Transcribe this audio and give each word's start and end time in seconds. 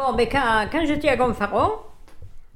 Bon, 0.00 0.14
mais 0.16 0.28
quand, 0.28 0.66
quand 0.72 0.84
j'étais 0.86 1.08
à 1.10 1.16
Gonfaron, 1.16 1.72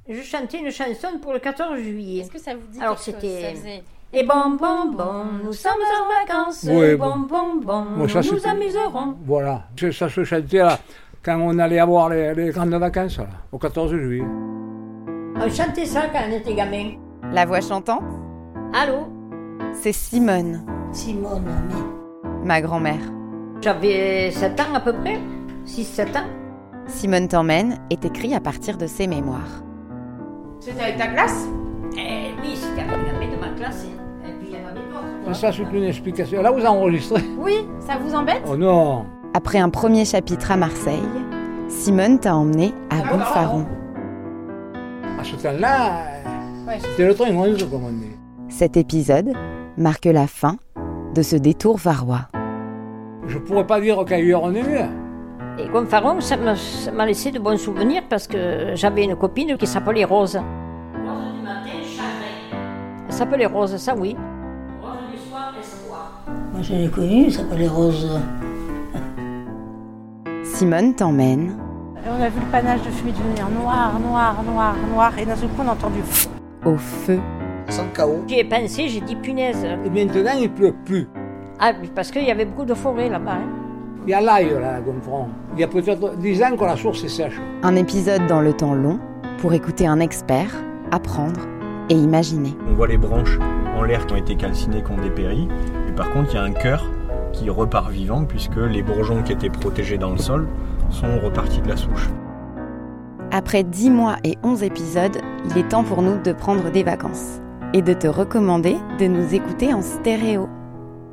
je 0.09 0.19
chantais 0.21 0.57
une 0.59 0.71
chanson 0.71 1.19
pour 1.21 1.31
le 1.33 1.37
14 1.39 1.77
juillet. 1.77 2.21
Est-ce 2.21 2.31
que 2.31 2.39
ça 2.39 2.53
vous 2.55 2.65
dit 2.71 2.79
Alors, 2.81 2.95
quelque 2.99 3.21
chose 3.21 3.21
c'était- 3.21 3.53
faisait- 3.53 3.83
Et 4.13 4.23
bon, 4.23 4.57
bon, 4.59 4.91
bon, 4.91 5.23
nous 5.43 5.53
sommes 5.53 5.73
en 5.73 6.25
vacances. 6.25 6.65
Oui, 6.67 6.95
bon, 6.95 7.17
bon. 7.19 7.27
bon, 7.27 7.61
bon, 7.63 7.81
Moi, 7.97 8.09
ça, 8.09 8.21
nous 8.21 8.31
nous 8.33 8.47
amuserons. 8.47 9.15
Voilà, 9.25 9.63
ça 9.79 9.91
ça 9.91 10.09
se 10.09 10.23
chantait 10.23 10.57
là, 10.57 10.79
quand 11.23 11.37
on 11.39 11.59
allait 11.59 11.77
avoir 11.79 12.09
les, 12.09 12.33
les 12.33 12.49
grandes 12.49 12.73
vacances, 12.73 13.17
là, 13.19 13.27
au 13.51 13.59
14 13.59 13.91
juillet. 13.91 14.25
On 15.37 15.49
chantait 15.49 15.85
ça 15.85 16.03
quand 16.11 16.21
on 16.27 16.31
était 16.31 16.55
gamin. 16.55 16.93
La 17.31 17.45
voix 17.45 17.61
chantante, 17.61 18.01
Allô? 18.73 19.07
C'est 19.73 19.91
Simone, 19.93 20.65
Simone, 20.93 21.43
ma 22.43 22.59
grand-mère. 22.61 23.01
J'avais 23.61 24.31
7 24.31 24.59
ans 24.61 24.73
à 24.73 24.79
peu 24.79 24.93
près, 24.93 25.19
6-7 25.65 26.15
ans. 26.17 26.25
Simone 26.87 27.27
t'emmène 27.27 27.77
est 27.89 28.05
écrit 28.05 28.33
à 28.35 28.39
partir 28.39 28.77
de 28.77 28.87
ses 28.87 29.07
mémoires. 29.07 29.63
C'était 30.59 30.81
avec 30.81 30.97
ta 30.97 31.07
classe? 31.07 31.45
Eh 31.97 32.31
oui, 32.41 32.55
c'était 32.55 32.81
avec 32.81 33.05
gamins 33.05 33.35
de 33.35 33.39
ma 33.39 33.49
classe. 33.57 33.85
hein. 33.87 34.27
Et 34.27 34.31
puis 34.39 34.49
il 34.51 34.53
y 34.53 34.63
en 34.63 34.67
avait 34.67 34.75
d'autres. 34.79 35.29
Et 35.29 35.33
ça, 35.33 35.51
c'est 35.51 35.63
une 35.77 35.83
explication. 35.83 36.41
Là, 36.41 36.51
vous 36.51 36.65
enregistrez 36.65 37.21
Oui, 37.39 37.67
ça 37.79 37.93
vous 38.01 38.13
embête? 38.13 38.41
Oh 38.49 38.55
non 38.55 39.05
Après 39.33 39.57
un 39.59 39.69
premier 39.69 40.05
chapitre 40.05 40.51
à 40.51 40.57
Marseille, 40.57 41.01
Simone 41.67 42.19
t'a 42.19 42.35
emmené 42.35 42.73
à 42.89 42.99
Gonfaron. 43.01 43.65
À 45.19 45.23
ce 45.23 45.35
temps-là, 45.35 46.03
Ouais. 46.67 46.77
c'était 46.79 47.07
le 47.07 47.13
train 47.15 47.31
11, 47.31 47.67
comme 47.69 47.83
on 47.85 47.89
dit. 47.91 48.15
Cet 48.49 48.77
épisode 48.77 49.33
marque 49.77 50.05
la 50.05 50.27
fin 50.27 50.57
de 51.13 51.21
ce 51.21 51.35
détour 51.35 51.77
varois. 51.77 52.27
Je 53.27 53.37
pourrais 53.39 53.65
pas 53.67 53.79
dire 53.81 54.03
qu'a 54.05 54.19
eu 54.19 54.33
on 54.35 54.51
est 54.53 54.63
mieux. 54.63 54.85
Et 55.57 55.67
Gonfaron, 55.69 56.19
ça 56.19 56.35
m'a 56.37 56.55
ça 56.55 56.91
m'a 56.91 57.05
laissé 57.05 57.31
de 57.31 57.39
bons 57.39 57.57
souvenirs 57.57 58.03
parce 58.09 58.27
que 58.27 58.71
j'avais 58.75 59.05
une 59.05 59.15
copine 59.15 59.55
qui 59.57 59.65
s'appelait 59.67 60.03
Rose. 60.03 60.35
Rose 60.35 61.33
du 61.33 61.41
matin, 61.41 61.69
chagrin. 61.83 62.59
Elle 63.07 63.13
s'appelait 63.13 63.45
Rose, 63.45 63.75
ça 63.77 63.95
oui. 63.95 64.15
Rose 64.81 64.91
du 65.11 65.17
soir, 65.17 65.53
espoir. 65.59 66.21
Moi, 66.51 66.61
je 66.61 66.73
l'ai 66.73 66.89
connue, 66.89 67.31
ça 67.31 67.39
s'appelait 67.39 67.67
Rose. 67.67 68.19
Simone 70.43 70.93
t'emmène 70.95 71.57
on 72.07 72.21
a 72.21 72.29
vu 72.29 72.39
le 72.39 72.51
panache 72.51 72.83
de 72.83 72.91
fumée 72.91 73.11
devenir 73.13 73.49
noir, 73.49 73.99
noir, 73.99 74.43
noir, 74.43 74.75
noir. 74.93 75.11
Et 75.17 75.25
d'un 75.25 75.35
seul 75.35 75.49
coup, 75.49 75.63
on 75.65 75.67
a 75.67 75.71
entendu. 75.71 76.01
au 76.63 76.77
feu 76.77 77.19
Sans 77.67 77.87
chaos. 77.95 78.21
J'y 78.27 78.39
ai 78.39 78.43
pensé, 78.43 78.87
j'ai 78.87 79.01
dit 79.01 79.15
punaise. 79.15 79.65
Et 79.83 79.89
maintenant, 79.89 80.33
il 80.39 80.51
pleut 80.51 80.75
plus. 80.85 81.07
Ah, 81.59 81.71
parce 81.95 82.11
qu'il 82.11 82.23
y 82.23 82.29
avait 82.29 82.45
beaucoup 82.45 82.65
de 82.65 82.75
forêts 82.75 83.09
là-bas. 83.09 83.37
hein. 83.37 83.64
Il 84.07 84.11
y 84.11 84.13
a 84.13 84.21
l'ail, 84.21 84.49
là, 84.61 84.79
Gonfron. 84.81 85.29
Il 85.55 85.59
y 85.59 85.63
a 85.63 85.67
peut-être 85.67 86.15
10 86.17 86.43
ans 86.43 86.55
que 86.55 86.63
la 86.63 86.75
source 86.75 87.03
est 87.03 87.09
sèche. 87.09 87.41
Un 87.63 87.75
épisode 87.75 88.27
dans 88.27 88.39
le 88.39 88.53
temps 88.53 88.75
long 88.75 88.99
pour 89.39 89.53
écouter 89.53 89.87
un 89.87 89.99
expert, 89.99 90.51
apprendre 90.91 91.39
et 91.89 91.95
imaginer. 91.95 92.55
On 92.69 92.75
voit 92.75 92.87
les 92.87 92.99
branches 92.99 93.39
en 93.75 93.81
l'air 93.81 94.05
qui 94.05 94.13
ont 94.13 94.17
été 94.17 94.35
calcinées, 94.35 94.83
qui 94.83 94.91
ont 94.91 95.01
dépéri. 95.01 95.47
Et 95.89 95.91
par 95.93 96.11
contre, 96.11 96.29
il 96.33 96.35
y 96.35 96.37
a 96.37 96.43
un 96.43 96.51
cœur 96.51 96.85
qui 97.33 97.49
repart 97.49 97.89
vivant 97.89 98.25
puisque 98.25 98.57
les 98.57 98.83
bourgeons 98.83 99.23
qui 99.23 99.33
étaient 99.33 99.49
protégés 99.49 99.97
dans 99.97 100.11
le 100.11 100.19
sol 100.19 100.47
sont 100.91 101.19
repartis 101.23 101.61
de 101.61 101.69
la 101.69 101.77
souche. 101.77 102.09
Après 103.31 103.63
10 103.63 103.89
mois 103.89 104.17
et 104.23 104.37
11 104.43 104.61
épisodes, 104.61 105.17
il 105.49 105.57
est 105.57 105.69
temps 105.69 105.83
pour 105.83 106.03
nous 106.03 106.21
de 106.21 106.31
prendre 106.31 106.71
des 106.71 106.83
vacances 106.83 107.41
et 107.73 107.81
de 107.81 107.93
te 107.93 108.07
recommander 108.07 108.75
de 108.99 109.07
nous 109.07 109.33
écouter 109.33 109.73
en 109.73 109.81
stéréo, 109.81 110.47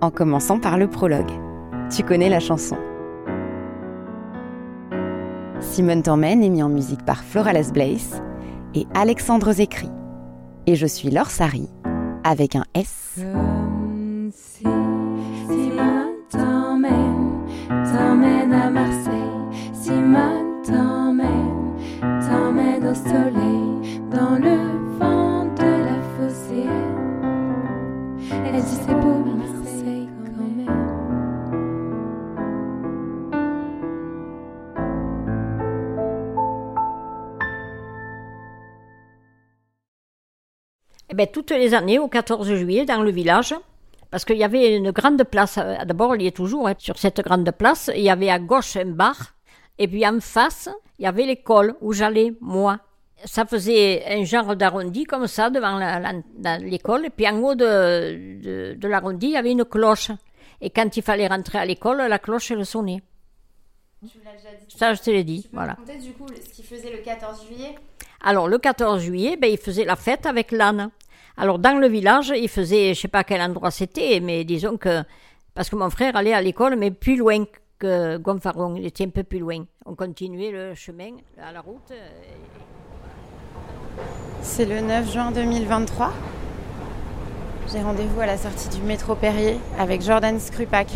en 0.03 0.11
commençant 0.11 0.59
par 0.59 0.77
le 0.77 0.89
prologue. 0.89 1.33
Tu 1.95 2.03
connais 2.03 2.31
la 2.31 2.41
chanson. 2.41 2.79
Simone 5.61 6.03
t'emmène 6.03 6.43
est 6.43 6.49
mis 6.49 6.63
en 6.63 6.71
musique 6.71 7.05
par 7.05 7.23
Florales 7.23 7.71
Blaise 7.71 8.23
et 8.75 8.87
Alexandre 8.95 9.53
Zécry. 9.53 9.91
Et 10.67 10.75
je 10.75 10.87
suis 10.87 11.11
Laure 11.11 11.29
avec 12.25 12.57
un 12.57 12.65
S. 12.73 13.17
Simone 13.17 14.31
t'emmène, 16.31 17.47
t'emmène 17.69 18.55
à 18.55 18.71
Marseille. 18.71 19.13
Simone 19.75 20.63
t'emmène, 20.65 21.77
t'emmène 22.01 22.87
Eh 41.13 41.15
ben, 41.15 41.27
toutes 41.27 41.51
les 41.51 41.75
années, 41.75 41.99
au 41.99 42.09
14 42.09 42.55
juillet, 42.55 42.87
dans 42.87 43.03
le 43.03 43.11
village, 43.11 43.55
parce 44.11 44.25
qu'il 44.25 44.39
y 44.39 44.45
avait 44.45 44.75
une 44.75 44.93
grande 44.93 45.23
place, 45.25 45.59
euh, 45.59 45.85
d'abord 45.85 46.17
il 46.17 46.23
y 46.23 46.27
est 46.27 46.35
toujours, 46.35 46.69
hein, 46.69 46.75
sur 46.79 46.97
cette 46.97 47.21
grande 47.21 47.51
place, 47.51 47.91
il 47.95 48.01
y 48.01 48.09
avait 48.09 48.31
à 48.31 48.39
gauche 48.39 48.77
un 48.79 48.87
bar, 48.87 49.35
et 49.79 49.87
puis 49.87 50.07
en 50.07 50.21
face, 50.21 50.71
il 50.99 51.05
y 51.05 51.07
avait 51.07 51.27
l'école 51.27 51.75
où 51.83 51.93
j'allais, 51.93 52.33
moi. 52.41 52.79
Ça 53.27 53.45
faisait 53.45 54.03
un 54.09 54.25
genre 54.25 54.57
d'arrondi 54.57 55.05
comme 55.05 55.27
ça 55.27 55.51
devant 55.51 55.79
l'école, 56.61 57.05
et 57.05 57.11
puis 57.11 57.29
en 57.29 57.39
haut 57.41 57.55
de, 57.55 58.41
de, 58.43 58.75
de 58.75 58.89
l'arrondi, 58.89 59.27
il 59.27 59.33
y 59.33 59.37
avait 59.37 59.53
une 59.53 59.67
cloche. 59.67 60.13
Et 60.63 60.71
quand 60.71 60.97
il 60.97 61.03
fallait 61.03 61.27
rentrer 61.27 61.59
à 61.59 61.67
l'école, 61.67 61.99
la 61.99 62.19
cloche, 62.19 62.53
elle 62.53 62.65
sonnait. 62.65 63.03
Tu 64.01 64.19
l'as 64.25 64.33
déjà 64.33 64.57
dit. 64.59 64.77
Ça, 64.79 64.95
je 64.95 65.03
te 65.03 65.11
l'ai 65.11 65.25
dit, 65.25 65.47
voilà. 65.53 65.75
raconter 65.75 65.99
du 65.99 66.13
coup 66.15 66.27
ce 66.29 66.49
qu'il 66.55 66.65
faisait 66.65 66.91
le 66.91 67.03
14 67.03 67.47
juillet? 67.47 67.75
Alors, 68.23 68.49
le 68.49 68.57
14 68.57 69.03
juillet, 69.03 69.37
ben, 69.37 69.51
il 69.51 69.59
faisait 69.59 69.85
la 69.85 69.97
fête 69.97 70.25
avec 70.25 70.53
l'âne. 70.53 70.91
Alors, 71.37 71.59
dans 71.59 71.79
le 71.79 71.89
village, 71.89 72.33
il 72.37 72.49
faisait, 72.49 72.95
je 72.95 73.01
sais 73.01 73.09
pas 73.09 73.25
quel 73.25 73.41
endroit 73.41 73.71
c'était, 73.71 74.21
mais 74.21 74.45
disons 74.45 74.77
que, 74.77 75.03
parce 75.55 75.71
que 75.71 75.77
mon 75.77 75.91
frère 75.91 76.17
allait 76.17 76.35
à 76.35 76.43
l'école, 76.43 76.77
mais 76.77 76.91
plus 76.91 77.17
loin 77.17 77.45
que 77.79 78.17
Gonfaron, 78.19 78.77
il 78.77 78.87
était 78.87 79.05
un 79.05 79.11
peu 79.11 79.23
plus 79.23 79.39
loin. 79.39 79.65
On 79.87 79.95
continuait 79.95 80.51
le 80.51 80.75
chemin 80.75 81.17
à 81.43 81.53
la 81.53 81.61
route. 81.61 81.93
C'est 84.43 84.67
le 84.67 84.81
9 84.81 85.13
juin 85.13 85.33
2023. 85.33 86.13
J'ai 87.73 87.81
rendez-vous 87.81 88.21
à 88.21 88.27
la 88.27 88.37
sortie 88.37 88.69
du 88.69 88.83
métro 88.83 89.15
Perrier 89.15 89.57
avec 89.79 90.03
Jordan 90.03 90.39
Skrupak, 90.39 90.89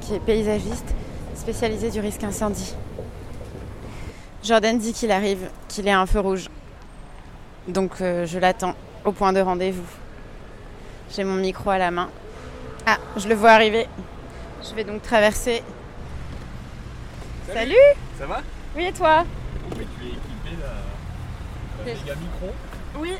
qui 0.00 0.14
est 0.14 0.20
paysagiste 0.20 0.94
spécialisé 1.34 1.90
du 1.90 2.00
risque 2.00 2.24
incendie. 2.24 2.74
Jordan 4.42 4.76
dit 4.78 4.92
qu'il 4.92 5.10
arrive, 5.10 5.48
qu'il 5.68 5.86
est 5.86 5.92
un 5.92 6.06
feu 6.06 6.20
rouge. 6.20 6.48
Donc 7.68 8.00
euh, 8.00 8.26
je 8.26 8.38
l'attends 8.38 8.74
au 9.04 9.12
point 9.12 9.32
de 9.32 9.40
rendez-vous. 9.40 9.86
J'ai 11.14 11.24
mon 11.24 11.34
micro 11.34 11.70
à 11.70 11.78
la 11.78 11.90
main. 11.90 12.10
Ah, 12.86 12.98
je 13.16 13.28
le 13.28 13.34
vois 13.34 13.52
arriver. 13.52 13.86
Je 14.62 14.74
vais 14.74 14.84
donc 14.84 15.02
traverser. 15.02 15.62
Salut, 17.52 17.74
Ça 18.18 18.26
va? 18.26 18.40
Oui 18.74 18.86
et 18.86 18.92
toi? 18.92 19.24
Tu 19.74 19.80
es 19.80 19.82
équipé 19.82 20.56
d'un 20.60 21.84
méga 21.84 22.14
micro. 22.14 22.50
Oui, 22.98 23.12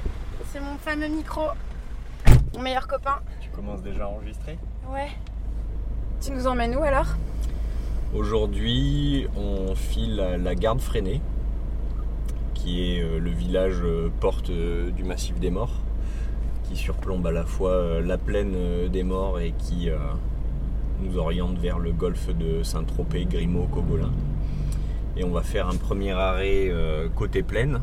c'est 0.52 0.60
mon 0.60 0.76
fameux 0.78 1.08
micro. 1.08 1.48
Mon 2.54 2.62
meilleur 2.62 2.86
copain. 2.86 3.18
Tu 3.40 3.50
commences 3.50 3.82
déjà 3.82 4.04
à 4.04 4.06
enregistrer? 4.08 4.58
Ouais. 4.88 5.10
Tu 6.24 6.30
nous 6.30 6.46
emmènes 6.46 6.74
où 6.76 6.82
alors? 6.82 7.08
Aujourd'hui, 8.14 9.28
on 9.36 9.74
file 9.74 10.16
la 10.42 10.54
garde 10.54 10.80
freinée, 10.80 11.20
qui 12.64 12.96
est 12.96 13.02
euh, 13.02 13.18
le 13.18 13.30
village 13.30 13.80
euh, 13.84 14.08
porte 14.20 14.48
euh, 14.48 14.90
du 14.90 15.04
massif 15.04 15.38
des 15.38 15.50
morts, 15.50 15.74
qui 16.64 16.76
surplombe 16.76 17.26
à 17.26 17.30
la 17.30 17.44
fois 17.44 18.00
la 18.00 18.16
plaine 18.16 18.56
des 18.90 19.02
morts 19.02 19.38
et 19.38 19.52
qui 19.58 19.90
nous 21.02 21.18
oriente 21.18 21.58
vers 21.58 21.78
le 21.78 21.92
golfe 21.92 22.30
de 22.34 22.62
Saint-Tropez, 22.62 23.26
Grimaud, 23.26 23.68
Cogolin. 23.70 24.10
Et 25.18 25.24
on 25.24 25.30
va 25.30 25.42
faire 25.42 25.68
un 25.68 25.76
premier 25.76 26.12
arrêt 26.12 26.72
côté 27.14 27.42
plaine, 27.42 27.80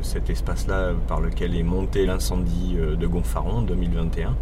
cet 0.00 0.30
espace-là 0.30 0.92
par 1.08 1.20
lequel 1.20 1.56
est 1.56 1.64
monté 1.64 2.06
l'incendie 2.06 2.76
de 2.76 3.06
Gonfaron 3.08 3.58
en 3.58 3.62
2021. 3.62 4.36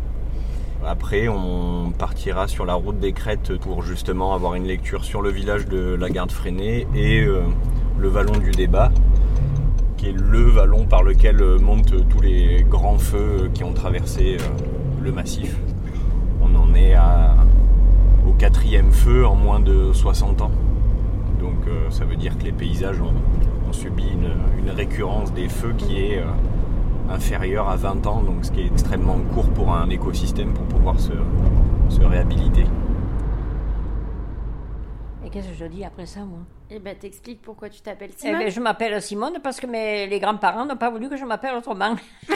Après, 0.84 1.28
on 1.28 1.90
partira 1.90 2.46
sur 2.46 2.66
la 2.66 2.74
route 2.74 3.00
des 3.00 3.14
crêtes 3.14 3.56
pour 3.56 3.82
justement 3.82 4.34
avoir 4.34 4.54
une 4.54 4.66
lecture 4.66 5.02
sur 5.02 5.22
le 5.22 5.30
village 5.30 5.66
de 5.66 5.94
la 5.94 6.10
garde 6.10 6.30
freinée 6.30 6.86
et 6.94 7.24
le 7.98 8.08
vallon 8.08 8.36
du 8.36 8.50
débat, 8.50 8.92
qui 9.98 10.08
est 10.08 10.12
le 10.12 10.42
vallon 10.42 10.86
par 10.86 11.02
lequel 11.02 11.42
euh, 11.42 11.58
montent 11.58 12.08
tous 12.08 12.20
les 12.20 12.64
grands 12.66 12.98
feux 12.98 13.42
euh, 13.42 13.48
qui 13.52 13.64
ont 13.64 13.74
traversé 13.74 14.38
euh, 14.40 15.02
le 15.02 15.12
massif. 15.12 15.58
On 16.40 16.54
en 16.54 16.74
est 16.74 16.94
au 18.26 18.32
quatrième 18.32 18.92
feu 18.92 19.26
en 19.26 19.34
moins 19.34 19.60
de 19.60 19.92
60 19.92 20.40
ans. 20.42 20.50
Donc 21.40 21.66
euh, 21.66 21.90
ça 21.90 22.04
veut 22.04 22.16
dire 22.16 22.36
que 22.38 22.44
les 22.44 22.52
paysages 22.52 23.00
ont, 23.00 23.12
subi 23.72 24.04
une, 24.10 24.70
récurrence 24.70 25.32
des 25.32 25.48
feux 25.48 25.74
qui 25.76 25.98
est 25.98 26.18
euh, 26.18 26.24
inférieure 27.10 27.68
à 27.68 27.76
20 27.76 28.06
ans, 28.06 28.22
donc 28.22 28.44
ce 28.44 28.50
qui 28.50 28.60
est 28.60 28.66
extrêmement 28.66 29.18
court 29.34 29.48
pour 29.50 29.74
un 29.74 29.88
écosystème 29.90 30.52
pour 30.52 30.64
pouvoir 30.64 30.96
se 31.00 32.02
réhabiliter. 32.02 32.64
Et 35.28 35.30
qu'est-ce 35.30 35.48
que 35.48 35.54
je 35.54 35.66
dis 35.66 35.84
après 35.84 36.06
ça, 36.06 36.20
moi? 36.20 36.38
Eh 36.70 36.78
ben, 36.78 36.96
t'expliques 36.96 37.42
pourquoi 37.42 37.69
tu 37.69 37.82
t'appelles 37.82 38.12
Eh 38.14 38.19
Simone. 38.19 38.38
ben, 38.38 38.50
je 38.50 38.60
m'appelle 38.60 39.02
Simone 39.02 39.38
parce 39.42 39.60
que 39.60 39.66
mes, 39.66 40.06
les 40.06 40.19
grands-parents 40.19 40.64
n'ont 40.64 40.78
pas 40.78 40.88
voulu 40.88 41.10
que 41.10 41.19
je 41.19 41.25
m'appelle 41.26 41.54
autrement. 41.54 41.94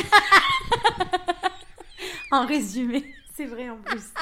En 2.31 2.45
résumé, 2.47 3.03
c'est 3.35 3.47
vrai 3.47 3.71
en 3.71 3.79
plus. 3.79 4.13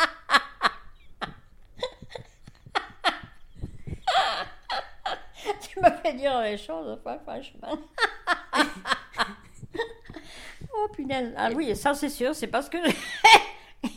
tu 5.63 5.81
me 5.81 5.91
fais 6.03 6.13
dire 6.15 6.41
les 6.41 6.57
choses, 6.57 6.97
franchement. 7.03 7.77
oh 10.75 10.89
punaise. 10.93 11.35
Ah 11.37 11.51
oui, 11.55 11.75
ça 11.75 11.93
c'est 11.95 12.09
sûr, 12.09 12.37
c'est 12.37 12.47
parce 12.49 12.69
que. 12.69 12.79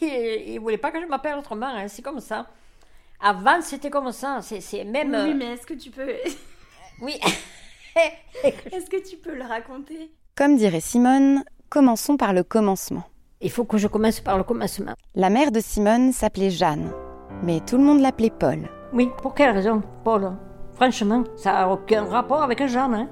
il 0.02 0.56
ne 0.56 0.60
voulait 0.60 0.78
pas 0.80 0.90
que 0.92 1.00
je 1.00 1.06
m'appelle 1.06 1.38
autrement, 1.38 1.68
hein, 1.68 1.88
c'est 1.88 2.02
comme 2.02 2.20
ça. 2.20 2.48
Avant, 3.24 3.62
c'était 3.62 3.90
comme 3.90 4.12
ça. 4.12 4.40
C'est 4.42 4.60
c'est 4.60 4.84
même. 4.84 5.12
Oui, 5.12 5.32
euh, 5.32 5.36
mais 5.36 5.54
est-ce 5.54 5.66
que 5.66 5.74
tu 5.74 5.90
peux, 5.90 6.14
oui. 7.02 7.20
est-ce 8.44 8.90
que 8.90 9.08
tu 9.08 9.18
peux 9.18 9.36
le 9.36 9.44
raconter? 9.44 10.12
Comme 10.36 10.58
dirait 10.58 10.82
Simone, 10.82 11.44
commençons 11.70 12.18
par 12.18 12.34
le 12.34 12.44
commencement. 12.44 13.04
Il 13.40 13.52
faut 13.52 13.66
que 13.66 13.78
je 13.78 13.88
commence 13.88 14.20
par 14.20 14.38
le 14.38 14.44
commencement. 14.44 14.94
La 15.16 15.30
mère 15.30 15.52
de 15.52 15.60
Simone 15.60 16.12
s'appelait 16.12 16.50
Jeanne, 16.50 16.92
mais 17.44 17.60
tout 17.62 17.78
le 17.78 17.84
monde 17.84 18.02
l'appelait 18.02 18.32
Paul. 18.32 18.68
Oui, 18.94 19.10
pour 19.22 19.36
quelle 19.36 19.52
raison, 19.52 19.82
Paul 20.04 20.34
Franchement, 20.76 21.24
ça 21.36 21.54
n'a 21.54 21.70
aucun 21.70 22.04
rapport 22.06 22.42
avec 22.42 22.66
Jeanne. 22.68 22.94
Hein? 22.96 23.10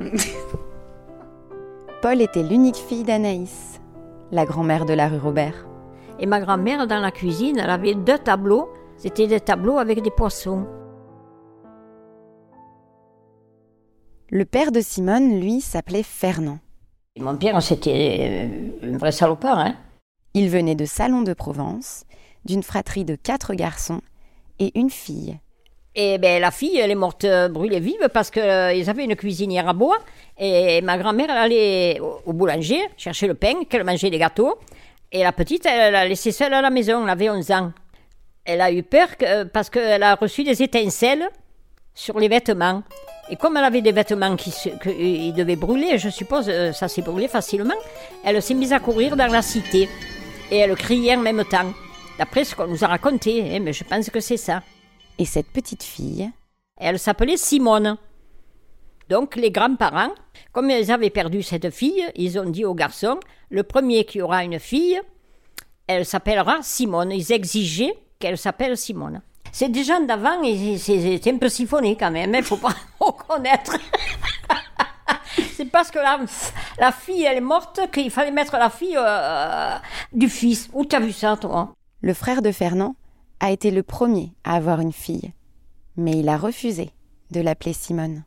Paul 2.02 2.20
était 2.20 2.42
l'unique 2.42 2.76
fille 2.76 3.04
d'Anaïs, 3.04 3.80
la 4.32 4.44
grand-mère 4.44 4.86
de 4.86 4.94
la 4.94 5.08
rue 5.08 5.18
Robert. 5.18 5.66
Et 6.22 6.26
ma 6.26 6.40
grand-mère, 6.40 6.86
dans 6.86 7.00
la 7.00 7.10
cuisine, 7.10 7.58
elle 7.58 7.68
avait 7.68 7.96
deux 7.96 8.16
tableaux. 8.16 8.68
C'était 8.96 9.26
des 9.26 9.40
tableaux 9.40 9.78
avec 9.78 10.02
des 10.02 10.10
poissons. 10.12 10.68
Le 14.30 14.44
père 14.44 14.70
de 14.70 14.80
Simone, 14.80 15.40
lui, 15.40 15.60
s'appelait 15.60 16.04
Fernand. 16.04 16.60
Mon 17.18 17.36
père, 17.36 17.60
c'était 17.60 18.50
euh, 18.84 18.94
un 18.94 18.98
vrai 18.98 19.10
salopard. 19.10 19.58
Hein 19.58 19.74
Il 20.34 20.48
venait 20.48 20.76
de 20.76 20.84
Salon 20.84 21.22
de 21.22 21.34
Provence, 21.34 22.04
d'une 22.44 22.62
fratrie 22.62 23.04
de 23.04 23.16
quatre 23.16 23.54
garçons 23.54 24.00
et 24.60 24.78
une 24.78 24.90
fille. 24.90 25.40
Et 25.96 26.18
ben, 26.18 26.40
la 26.40 26.52
fille, 26.52 26.78
elle 26.78 26.92
est 26.92 26.94
morte 26.94 27.24
euh, 27.24 27.48
brûlée 27.48 27.80
vive 27.80 28.08
parce 28.14 28.30
qu'ils 28.30 28.88
avaient 28.88 29.04
une 29.04 29.16
cuisinière 29.16 29.68
à 29.68 29.72
bois. 29.72 29.98
Et 30.38 30.82
ma 30.82 30.98
grand-mère, 30.98 31.30
elle 31.30 31.36
allait 31.36 32.00
au, 32.00 32.20
au 32.26 32.32
boulanger 32.32 32.78
chercher 32.96 33.26
le 33.26 33.34
pain, 33.34 33.64
qu'elle 33.68 33.82
mangeait 33.82 34.08
des 34.08 34.18
gâteaux. 34.18 34.56
Et 35.12 35.22
la 35.22 35.32
petite, 35.32 35.66
elle 35.66 35.92
l'a 35.92 36.06
laissée 36.08 36.32
seule 36.32 36.54
à 36.54 36.62
la 36.62 36.70
maison, 36.70 37.02
elle 37.04 37.10
avait 37.10 37.28
11 37.30 37.50
ans. 37.50 37.72
Elle 38.44 38.60
a 38.60 38.72
eu 38.72 38.82
peur 38.82 39.16
que- 39.16 39.44
parce 39.44 39.68
qu'elle 39.70 40.02
a 40.02 40.14
reçu 40.14 40.42
des 40.42 40.62
étincelles 40.62 41.28
sur 41.94 42.18
les 42.18 42.28
vêtements. 42.28 42.82
Et 43.30 43.36
comme 43.36 43.56
elle 43.56 43.64
avait 43.64 43.82
des 43.82 43.92
vêtements 43.92 44.34
qui, 44.36 44.50
que- 44.80 44.88
ils 44.90 45.32
devaient 45.34 45.56
brûler, 45.56 45.98
je 45.98 46.08
suppose, 46.08 46.48
euh, 46.48 46.72
ça 46.72 46.88
s'est 46.88 47.02
brûlé 47.02 47.28
facilement, 47.28 47.74
elle 48.24 48.42
s'est 48.42 48.54
mise 48.54 48.72
à 48.72 48.80
courir 48.80 49.16
dans 49.16 49.30
la 49.30 49.42
cité. 49.42 49.88
Et 50.50 50.56
elle 50.56 50.74
criait 50.76 51.14
en 51.14 51.20
même 51.20 51.44
temps. 51.44 51.72
D'après 52.18 52.44
ce 52.44 52.54
qu'on 52.54 52.66
nous 52.66 52.82
a 52.84 52.88
raconté, 52.88 53.54
hein, 53.56 53.60
mais 53.62 53.72
je 53.72 53.84
pense 53.84 54.10
que 54.10 54.20
c'est 54.20 54.36
ça. 54.36 54.62
Et 55.18 55.24
cette 55.24 55.48
petite 55.48 55.82
fille, 55.82 56.30
Elle 56.78 56.98
s'appelait 56.98 57.36
Simone. 57.36 57.96
Donc 59.08 59.36
les 59.36 59.50
grands-parents, 59.52 60.10
comme 60.52 60.70
ils 60.70 60.90
avaient 60.90 61.10
perdu 61.10 61.42
cette 61.42 61.70
fille, 61.70 62.04
ils 62.14 62.38
ont 62.38 62.48
dit 62.48 62.64
aux 62.64 62.74
garçons, 62.74 63.18
le 63.50 63.62
premier 63.62 64.04
qui 64.04 64.20
aura 64.20 64.44
une 64.44 64.58
fille, 64.58 65.00
elle 65.86 66.06
s'appellera 66.06 66.58
Simone. 66.62 67.12
Ils 67.12 67.32
exigeaient 67.32 67.94
qu'elle 68.18 68.38
s'appelle 68.38 68.76
Simone. 68.76 69.22
C'est 69.50 69.70
des 69.70 69.84
gens 69.84 70.00
d'avant, 70.00 70.42
c'était 70.78 71.32
un 71.32 71.38
peu 71.38 71.48
siphonné 71.48 71.96
quand 71.96 72.10
même, 72.10 72.34
il 72.34 72.42
faut 72.42 72.56
pas 72.56 72.74
reconnaître. 73.00 73.76
C'est 75.54 75.66
parce 75.66 75.90
que 75.90 75.98
la, 75.98 76.20
la 76.78 76.92
fille, 76.92 77.24
elle 77.24 77.38
est 77.38 77.40
morte 77.40 77.80
qu'il 77.90 78.10
fallait 78.10 78.30
mettre 78.30 78.56
la 78.56 78.68
fille 78.68 78.96
euh, 78.98 79.76
du 80.12 80.28
fils. 80.28 80.68
Où 80.74 80.84
t'as 80.84 81.00
vu 81.00 81.12
ça, 81.12 81.36
toi? 81.36 81.72
Le 82.02 82.12
frère 82.12 82.42
de 82.42 82.52
Fernand, 82.52 82.96
a 83.42 83.50
été 83.50 83.72
le 83.72 83.82
premier 83.82 84.32
à 84.44 84.54
avoir 84.54 84.80
une 84.80 84.92
fille. 84.92 85.32
Mais 85.96 86.12
il 86.12 86.28
a 86.28 86.36
refusé 86.36 86.90
de 87.32 87.40
l'appeler 87.40 87.72
Simone. 87.72 88.22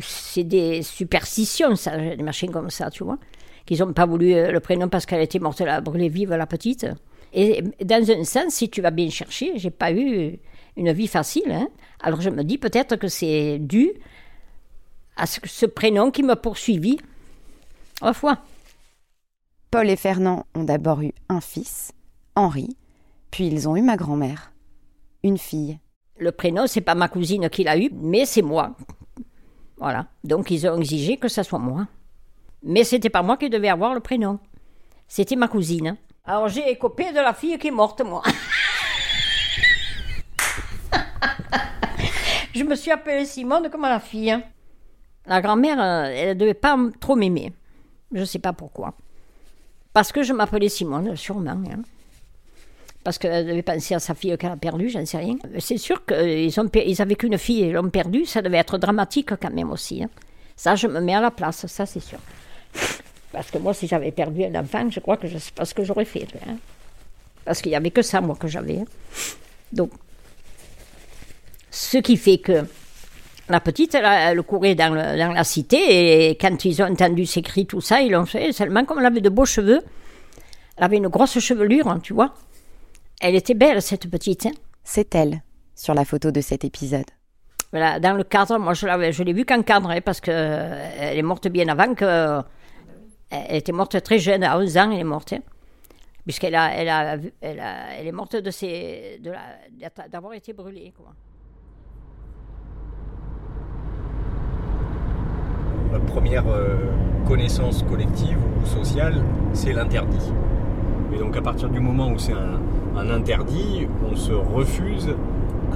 C'est 0.00 0.44
des 0.44 0.82
superstitions, 0.82 1.76
ça, 1.76 1.96
des 1.96 2.22
machines 2.22 2.50
comme 2.50 2.70
ça, 2.70 2.90
tu 2.90 3.04
vois. 3.04 3.18
Qu'ils 3.66 3.78
n'ont 3.80 3.92
pas 3.92 4.06
voulu 4.06 4.34
euh, 4.34 4.50
le 4.50 4.60
prénom 4.60 4.88
parce 4.88 5.06
qu'elle 5.06 5.20
était 5.20 5.38
morte 5.38 5.60
là, 5.60 5.80
brûlée 5.80 6.08
vive, 6.08 6.30
la 6.30 6.46
petite. 6.46 6.86
Et 7.32 7.62
dans 7.84 8.10
un 8.10 8.24
sens, 8.24 8.54
si 8.54 8.68
tu 8.70 8.80
vas 8.80 8.90
bien 8.90 9.10
chercher, 9.10 9.52
j'ai 9.56 9.70
pas 9.70 9.92
eu 9.92 10.38
une 10.76 10.92
vie 10.92 11.06
facile. 11.06 11.50
hein. 11.50 11.68
Alors 12.00 12.20
je 12.20 12.30
me 12.30 12.42
dis 12.42 12.58
peut-être 12.58 12.96
que 12.96 13.08
c'est 13.08 13.58
dû 13.58 13.90
à 15.16 15.26
ce, 15.26 15.40
ce 15.44 15.66
prénom 15.66 16.10
qui 16.10 16.22
m'a 16.22 16.36
poursuivi. 16.36 16.98
Au 18.00 18.12
fois. 18.12 18.38
Paul 19.70 19.88
et 19.88 19.96
Fernand 19.96 20.44
ont 20.54 20.64
d'abord 20.64 21.00
eu 21.02 21.12
un 21.28 21.40
fils, 21.40 21.92
Henri, 22.34 22.76
puis 23.30 23.46
ils 23.46 23.68
ont 23.68 23.76
eu 23.76 23.82
ma 23.82 23.96
grand-mère, 23.96 24.52
une 25.22 25.38
fille. 25.38 25.78
Le 26.18 26.30
prénom, 26.32 26.66
c'est 26.66 26.82
pas 26.82 26.94
ma 26.94 27.08
cousine 27.08 27.48
qui 27.48 27.64
l'a 27.64 27.78
eu, 27.78 27.90
mais 27.94 28.26
c'est 28.26 28.42
moi. 28.42 28.76
Voilà. 29.82 30.06
Donc 30.22 30.52
ils 30.52 30.64
ont 30.68 30.78
exigé 30.78 31.16
que 31.16 31.26
ça 31.26 31.42
soit 31.42 31.58
moi. 31.58 31.88
Mais 32.62 32.84
c'était 32.84 33.10
pas 33.10 33.22
moi 33.22 33.36
qui 33.36 33.50
devais 33.50 33.68
avoir 33.68 33.94
le 33.94 34.00
prénom. 34.00 34.38
C'était 35.08 35.34
ma 35.34 35.48
cousine. 35.48 35.96
Alors 36.24 36.46
j'ai 36.46 36.70
écopé 36.70 37.10
de 37.10 37.16
la 37.18 37.34
fille 37.34 37.58
qui 37.58 37.66
est 37.66 37.72
morte, 37.72 38.00
moi. 38.02 38.22
Je 42.54 42.62
me 42.62 42.76
suis 42.76 42.92
appelée 42.92 43.24
Simone 43.24 43.68
comme 43.70 43.82
la 43.82 43.98
fille. 43.98 44.30
hein. 44.30 44.42
La 45.26 45.40
grand-mère, 45.40 45.80
euh, 45.80 46.04
elle 46.14 46.28
ne 46.30 46.34
devait 46.34 46.54
pas 46.54 46.76
trop 47.00 47.16
m'aimer. 47.16 47.52
Je 48.12 48.24
sais 48.24 48.38
pas 48.38 48.52
pourquoi. 48.52 48.94
Parce 49.92 50.12
que 50.12 50.22
je 50.22 50.32
m'appelais 50.32 50.68
Simone, 50.68 51.16
sûrement. 51.16 51.50
hein. 51.50 51.82
Parce 53.04 53.18
qu'elle 53.18 53.46
devait 53.46 53.62
penser 53.62 53.94
à 53.94 53.98
sa 54.00 54.14
fille 54.14 54.36
qu'elle 54.38 54.52
a 54.52 54.56
perdue, 54.56 54.88
j'en 54.88 55.04
sais 55.04 55.18
rien. 55.18 55.36
C'est 55.58 55.76
sûr 55.78 56.04
qu'ils 56.06 56.60
ont, 56.60 56.68
pe- 56.68 56.84
ils 56.86 57.02
avaient 57.02 57.16
qu'une 57.16 57.36
fille 57.36 57.62
et 57.64 57.72
l'ont 57.72 57.90
perdue, 57.90 58.24
ça 58.26 58.42
devait 58.42 58.58
être 58.58 58.78
dramatique 58.78 59.30
quand 59.40 59.52
même 59.52 59.70
aussi. 59.72 60.04
hein. 60.04 60.08
Ça, 60.54 60.76
je 60.76 60.86
me 60.86 61.00
mets 61.00 61.14
à 61.14 61.20
la 61.20 61.32
place, 61.32 61.66
ça 61.66 61.84
c'est 61.86 61.98
sûr. 62.00 62.18
Parce 63.32 63.50
que 63.50 63.58
moi, 63.58 63.74
si 63.74 63.88
j'avais 63.88 64.12
perdu 64.12 64.44
un 64.44 64.54
enfant, 64.54 64.88
je 64.88 65.00
crois 65.00 65.16
que 65.16 65.26
je 65.26 65.38
sais 65.38 65.50
pas 65.52 65.64
ce 65.64 65.74
que 65.74 65.82
j'aurais 65.82 66.04
fait. 66.04 66.26
hein. 66.46 66.54
Parce 67.44 67.60
qu'il 67.60 67.70
n'y 67.70 67.76
avait 67.76 67.90
que 67.90 68.02
ça, 68.02 68.20
moi, 68.20 68.36
que 68.38 68.46
j'avais. 68.46 68.78
hein. 68.78 68.84
Donc, 69.72 69.90
ce 71.70 71.98
qui 71.98 72.16
fait 72.16 72.38
que 72.38 72.64
la 73.48 73.58
petite, 73.60 73.94
elle, 73.96 74.42
courait 74.42 74.74
dans, 74.76 74.94
la 74.94 75.44
cité 75.44 76.28
et 76.28 76.36
quand 76.36 76.64
ils 76.64 76.80
ont 76.82 76.86
entendu 76.86 77.26
ces 77.26 77.42
cris, 77.42 77.66
tout 77.66 77.80
ça, 77.80 78.00
ils 78.00 78.12
l'ont 78.12 78.26
fait. 78.26 78.52
Seulement, 78.52 78.84
comme 78.84 79.00
elle 79.00 79.06
avait 79.06 79.20
de 79.20 79.28
beaux 79.28 79.44
cheveux, 79.46 79.80
elle 80.76 80.84
avait 80.84 80.98
une 80.98 81.08
grosse 81.08 81.38
chevelure, 81.40 81.98
tu 82.02 82.12
vois. 82.12 82.34
Elle 83.24 83.36
était 83.36 83.54
belle, 83.54 83.80
cette 83.80 84.10
petite. 84.10 84.46
hein. 84.46 84.50
C'est 84.82 85.14
elle, 85.14 85.42
sur 85.76 85.94
la 85.94 86.04
photo 86.04 86.30
de 86.32 86.40
cet 86.40 86.64
épisode. 86.64 87.04
Voilà, 87.70 88.00
dans 88.00 88.14
le 88.14 88.24
cadre, 88.24 88.58
moi 88.58 88.74
je 88.74 88.84
l'avais- 88.86 89.12
je 89.12 89.22
l'ai 89.22 89.32
vue 89.32 89.44
qu'en 89.46 89.62
cadre, 89.62 89.90
hein, 89.90 90.00
parce 90.04 90.20
qu'elle 90.20 91.16
est 91.18 91.22
morte 91.22 91.46
bien 91.48 91.68
avant 91.68 91.94
que. 91.94 92.42
Elle 93.30 93.56
était 93.56 93.72
morte 93.72 94.02
très 94.02 94.18
jeune, 94.18 94.42
à 94.44 94.58
11 94.58 94.76
ans, 94.76 94.90
elle 94.90 94.98
est 94.98 95.04
morte. 95.04 95.32
hein. 95.32 95.38
Puisqu'elle 96.24 96.54
a, 96.54 96.74
elle 96.74 96.88
a, 96.88 97.16
elle 97.40 97.60
a- 97.60 97.94
elle 97.98 98.06
est 98.08 98.12
morte 98.12 98.36
de 98.36 98.50
ses, 98.50 99.18
de 99.22 99.30
la- 99.30 100.08
d'avoir 100.08 100.34
été 100.34 100.52
brûlée. 100.52 100.92
Quoi. 100.96 101.12
La 105.92 105.98
première 106.00 106.46
euh, 106.48 106.76
connaissance 107.26 107.82
collective 107.84 108.38
ou 108.62 108.66
sociale, 108.66 109.22
c'est 109.52 109.72
l'interdit. 109.72 110.32
Et 111.14 111.18
donc 111.18 111.36
à 111.36 111.42
partir 111.42 111.68
du 111.68 111.80
moment 111.80 112.10
où 112.10 112.18
c'est 112.18 112.32
un, 112.32 113.10
interdit, 113.10 113.86
on 114.10 114.16
se 114.16 114.32
refuse 114.32 115.14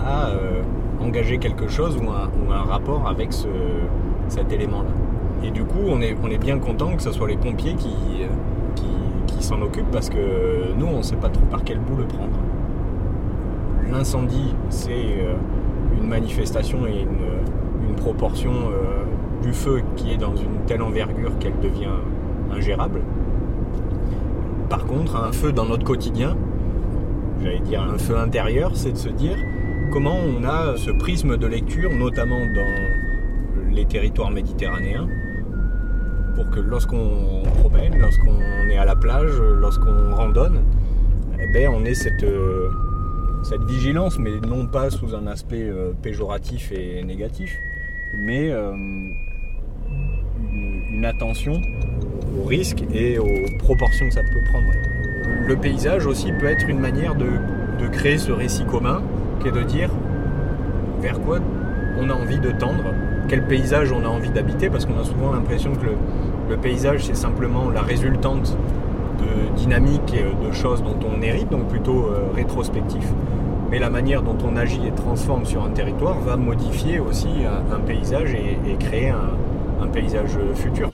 à 0.05 0.29
euh, 0.29 0.63
engager 1.01 1.39
quelque 1.39 1.69
chose 1.69 1.97
ou 1.97 2.11
un, 2.53 2.63
rapport 2.63 3.07
avec 3.09 3.33
ce, 3.33 3.49
cet 4.29 4.53
élément-là. 4.53 4.91
Et 5.47 5.51
du 5.51 5.65
coup, 5.65 5.81
on 5.89 6.01
est, 6.01 6.39
bien 6.39 6.59
content 6.59 6.97
que 6.97 7.03
ce 7.03 7.13
soit 7.13 7.29
les 7.29 7.37
pompiers 7.37 7.75
qui, 7.75 7.95
s'en 9.41 9.63
occupent 9.63 9.91
parce 9.93 10.09
que 10.09 10.73
nous, 10.77 10.87
on 10.87 10.99
ne 10.99 11.03
sait 11.03 11.15
pas 11.15 11.29
trop 11.29 11.45
par 11.45 11.63
quel 11.63 11.79
bout 11.79 11.95
le 11.95 12.05
prendre. 12.05 12.37
L'incendie, 13.93 14.57
c'est 14.71 14.91
euh, 14.91 15.35
une 15.97 16.09
manifestation 16.09 16.85
et 16.89 17.03
une, 17.03 17.89
une 17.89 17.95
proportion 17.95 18.51
euh, 18.51 19.05
du 19.43 19.53
feu 19.53 19.83
qui 19.95 20.13
est 20.13 20.17
dans 20.17 20.35
une 20.35 20.65
telle 20.67 20.83
envergure 20.83 21.39
qu'elle 21.39 21.59
devient 21.61 21.95
ingérable. 22.53 23.03
Par 24.69 24.85
contre, 24.85 25.17
un 25.17 25.33
feu 25.33 25.53
dans 25.53 25.65
notre 25.65 25.85
quotidien, 25.85 26.37
j'allais 27.43 27.61
dire 27.61 27.83
un 27.83 27.99
feu 27.99 28.17
intérieur, 28.17 28.73
c'est 28.75 28.93
de 28.93 28.97
se 28.97 29.09
dire 29.09 29.37
comment 29.93 30.17
on 30.17 30.45
a 30.45 30.77
ce 30.77 30.91
prisme 30.91 31.37
de 31.37 31.47
lecture, 31.47 31.93
notamment 31.93 32.41
dans 32.41 33.75
les 33.75 33.85
territoires 33.85 34.31
méditerranéens, 34.31 35.07
pour 36.35 36.51
que 36.51 36.61
lorsqu'on 36.61 37.43
promène, 37.61 37.97
lorsqu'on 37.99 38.69
est 38.69 38.77
à 38.77 38.85
la 38.85 38.97
plage, 38.97 39.41
lorsqu'on 39.61 40.15
randonne, 40.15 40.63
eh 41.39 41.53
ben, 41.53 41.71
on 41.73 41.85
ait 41.85 41.95
cette, 41.95 42.25
euh, 42.25 42.69
cette 43.45 43.63
vigilance, 43.65 44.19
mais 44.19 44.41
non 44.41 44.67
pas 44.67 44.91
sous 44.91 45.15
un 45.15 45.29
aspect 45.29 45.63
euh, 45.63 45.93
péjoratif 46.03 46.73
et 46.73 47.05
négatif, 47.05 47.57
mais 48.19 48.51
euh, 48.51 48.73
une 50.93 51.05
attention 51.05 51.61
aux 52.39 52.45
risques 52.45 52.85
et 52.93 53.19
aux 53.19 53.59
proportions 53.59 54.09
que 54.09 54.15
ça 54.15 54.23
peut 54.23 54.43
prendre. 54.43 54.73
Le 55.47 55.57
paysage 55.57 56.07
aussi 56.07 56.33
peut 56.33 56.47
être 56.47 56.69
une 56.69 56.81
manière 56.81 57.15
de, 57.15 57.27
créer 57.93 58.19
ce 58.19 58.33
récit 58.33 58.65
commun, 58.65 59.03
qui 59.41 59.49
est 59.49 59.53
de 59.53 59.63
dire 59.63 59.91
vers 61.01 61.21
quoi 61.21 61.39
on 61.99 62.11
a 62.11 62.13
envie 62.13 62.39
de 62.39 62.51
tendre, 62.51 62.85
quel 63.29 63.47
paysage 63.47 63.93
on 63.93 64.05
a 64.05 64.09
envie 64.09 64.31
d'habiter, 64.31 64.69
parce 64.69 64.87
qu'on 64.87 64.99
a 64.99 65.05
souvent 65.05 65.33
l'impression 65.33 65.73
que 65.73 65.87
le, 66.51 66.57
paysage 66.57 67.05
c'est 67.05 67.17
simplement 67.17 67.71
la 67.71 67.83
résultante 67.83 68.57
de 69.19 69.57
dynamiques 69.57 70.15
et 70.15 70.47
de 70.47 70.53
choses 70.53 70.83
dont 70.83 70.97
on 71.07 71.23
hérite, 71.23 71.49
donc 71.51 71.69
plutôt 71.69 72.07
euh, 72.07 72.25
rétrospectif. 72.35 73.05
Mais 73.71 73.79
la 73.79 73.91
manière 73.91 74.23
dont 74.23 74.37
on 74.45 74.57
agit 74.57 74.87
et 74.87 74.93
transforme 74.93 75.45
sur 75.45 75.65
un 75.65 75.71
territoire 75.71 76.19
va 76.21 76.37
modifier 76.37 76.99
aussi 76.99 77.29
un, 77.73 77.81
paysage 77.81 78.35
et, 78.35 78.77
créer 78.79 79.11
un 79.11 79.87
paysage 79.89 80.39
futur. 80.55 80.91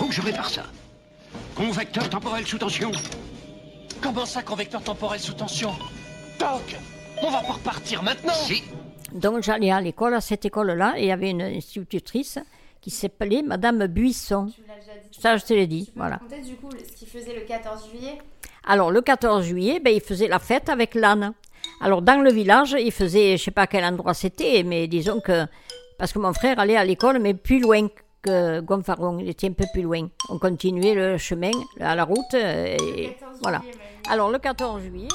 Faut 0.00 0.06
que 0.06 0.14
je 0.14 0.22
répare 0.22 0.48
ça. 0.48 0.62
Convecteur 1.54 2.08
temporel 2.08 2.46
sous 2.46 2.56
tension. 2.56 2.90
Comment 4.00 4.24
ça, 4.24 4.42
convecteur 4.42 4.82
temporel 4.82 5.20
sous 5.20 5.34
tension? 5.34 5.72
Doc 6.38 6.74
On 7.22 7.30
va 7.30 7.42
pas 7.42 7.52
repartir 7.52 8.02
maintenant 8.02 8.32
Si. 8.32 8.62
Donc 9.12 9.42
j'allais 9.42 9.70
à 9.70 9.78
l'école, 9.82 10.14
à 10.14 10.22
cette 10.22 10.46
école-là, 10.46 10.94
et 10.96 11.02
il 11.02 11.08
y 11.08 11.12
avait 11.12 11.28
une 11.28 11.42
institutrice 11.42 12.38
qui 12.80 12.90
s'appelait 12.90 13.42
Madame 13.42 13.88
Buisson. 13.88 14.46
Tu 14.54 14.62
l'as 14.66 14.76
déjà 14.76 14.92
dit. 15.06 15.20
Ça, 15.20 15.36
je 15.36 15.44
te 15.44 15.52
l'ai 15.52 15.66
dit, 15.66 15.84
Tu 15.84 15.92
peux 15.92 16.00
voilà. 16.00 16.16
raconter 16.16 16.40
du 16.40 16.54
coup 16.56 16.70
ce 16.70 16.96
qu'il 16.96 17.08
faisait 17.08 17.34
le 17.34 17.42
14 17.42 17.90
juillet? 17.90 18.16
Alors, 18.66 18.90
le 18.90 19.02
14 19.02 19.44
juillet, 19.44 19.80
ben, 19.80 19.92
il 19.94 20.00
faisait 20.00 20.28
la 20.28 20.38
fête 20.38 20.70
avec 20.70 20.94
l'âne. 20.94 21.34
Alors, 21.82 22.00
dans 22.00 22.22
le 22.22 22.32
village, 22.32 22.74
il 22.78 22.92
faisait, 22.92 23.36
je 23.36 23.44
sais 23.44 23.50
pas 23.50 23.62
à 23.62 23.66
quel 23.66 23.84
endroit 23.84 24.14
c'était, 24.14 24.62
mais 24.62 24.86
disons 24.86 25.20
que, 25.20 25.44
parce 25.98 26.14
que 26.14 26.18
mon 26.18 26.32
frère 26.32 26.58
allait 26.58 26.76
à 26.78 26.86
l'école, 26.86 27.18
mais 27.18 27.34
plus 27.34 27.60
loin 27.60 27.86
que 28.22 28.60
Gonfaron, 28.60 29.18
il 29.18 29.28
était 29.28 29.48
un 29.48 29.52
peu 29.52 29.64
plus 29.72 29.82
loin. 29.82 30.08
On 30.28 30.38
continuait 30.38 30.94
le 30.94 31.16
chemin, 31.18 31.50
à 31.80 31.94
la 31.94 32.04
route, 32.04 32.18
euh, 32.34 32.76
et 32.96 33.14
14 33.18 33.38
voilà. 33.42 33.58
juillet, 33.60 33.72
même. 33.76 34.12
Alors, 34.12 34.30
le 34.30 34.38
14 34.38 34.82
juillet. 34.82 35.08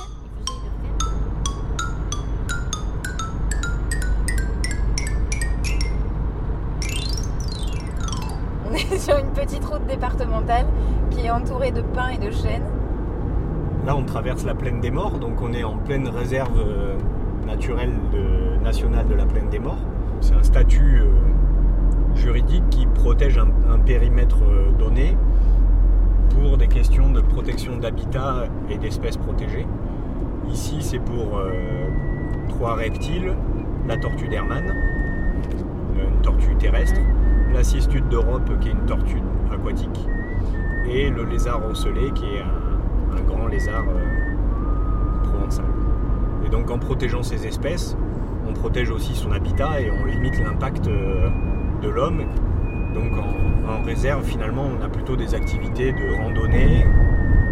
On 8.70 8.74
est 8.74 8.98
sur 8.98 9.18
une 9.18 9.32
petite 9.32 9.64
route 9.66 9.86
départementale 9.88 10.66
qui 11.12 11.26
est 11.26 11.30
entourée 11.30 11.72
de 11.72 11.82
pins 11.82 12.10
et 12.10 12.18
de 12.18 12.32
chênes. 12.32 12.64
Là, 13.86 13.96
on 13.96 14.04
traverse 14.04 14.44
la 14.46 14.56
plaine 14.56 14.82
des 14.82 14.90
Morts, 14.92 15.20
donc 15.20 15.42
on 15.42 15.54
est 15.54 15.64
en 15.64 15.78
pleine 15.78 16.08
réserve 16.08 16.58
euh, 16.60 16.96
naturelle 17.46 17.94
de- 18.12 18.64
nationale 18.64 19.08
de 19.08 19.14
la 19.14 19.26
plaine 19.26 19.50
des 19.50 19.60
Morts. 19.60 19.78
C'est 20.22 20.34
un 20.34 20.42
statut 20.44 21.02
euh, 21.02 21.08
juridique 22.26 22.64
qui 22.72 22.88
protège 22.88 23.38
un, 23.38 23.78
périmètre 23.78 24.40
euh, 24.44 24.72
donné 24.80 25.16
pour 26.32 26.58
des 26.58 26.68
questions 26.68 27.12
de 27.12 27.22
protection 27.22 27.78
d'habitat 27.78 28.48
et 28.68 28.80
d'espèces 28.80 29.18
protégées. 29.18 29.68
Ici, 30.50 30.78
c'est 30.80 31.00
pour 31.00 31.38
euh, 31.38 31.52
trois 32.50 32.74
reptiles, 32.74 33.36
la 33.88 33.98
tortue 33.98 34.28
d'Hermann, 34.28 34.66
euh, 34.68 36.08
une 36.08 36.22
tortue 36.24 36.56
terrestre, 36.56 37.00
la 37.54 37.64
cistude 37.64 38.08
d'Europe, 38.10 38.50
qui 38.60 38.70
est 38.70 38.72
une 38.72 38.86
tortue 38.88 39.22
aquatique, 39.54 40.08
et 40.90 41.12
le 41.12 41.26
lézard 41.26 41.64
ocellé, 41.70 42.12
qui 42.16 42.26
est 42.26 42.42
un, 42.42 43.22
grand 43.22 43.48
lézard 43.48 43.86
euh, 43.88 45.30
provençal. 45.30 45.66
Et 46.44 46.50
donc 46.50 46.72
en 46.72 46.80
protégeant 46.80 47.22
ces 47.22 47.46
espèces, 47.46 47.96
on 48.50 48.54
protège 48.54 48.90
aussi 48.90 49.14
son 49.14 49.32
habitat 49.32 49.80
et 49.80 49.92
on 49.92 50.06
limite 50.06 50.40
l'impact 50.40 50.90
de 51.86 51.90
l'homme. 51.90 52.24
Donc 52.94 53.12
en, 53.68 53.84
réserve, 53.84 54.24
finalement, 54.24 54.66
on 54.80 54.84
a 54.84 54.90
plutôt 54.90 55.16
des 55.16 55.36
activités 55.36 55.92
de 55.92 56.14
randonnée, 56.16 56.86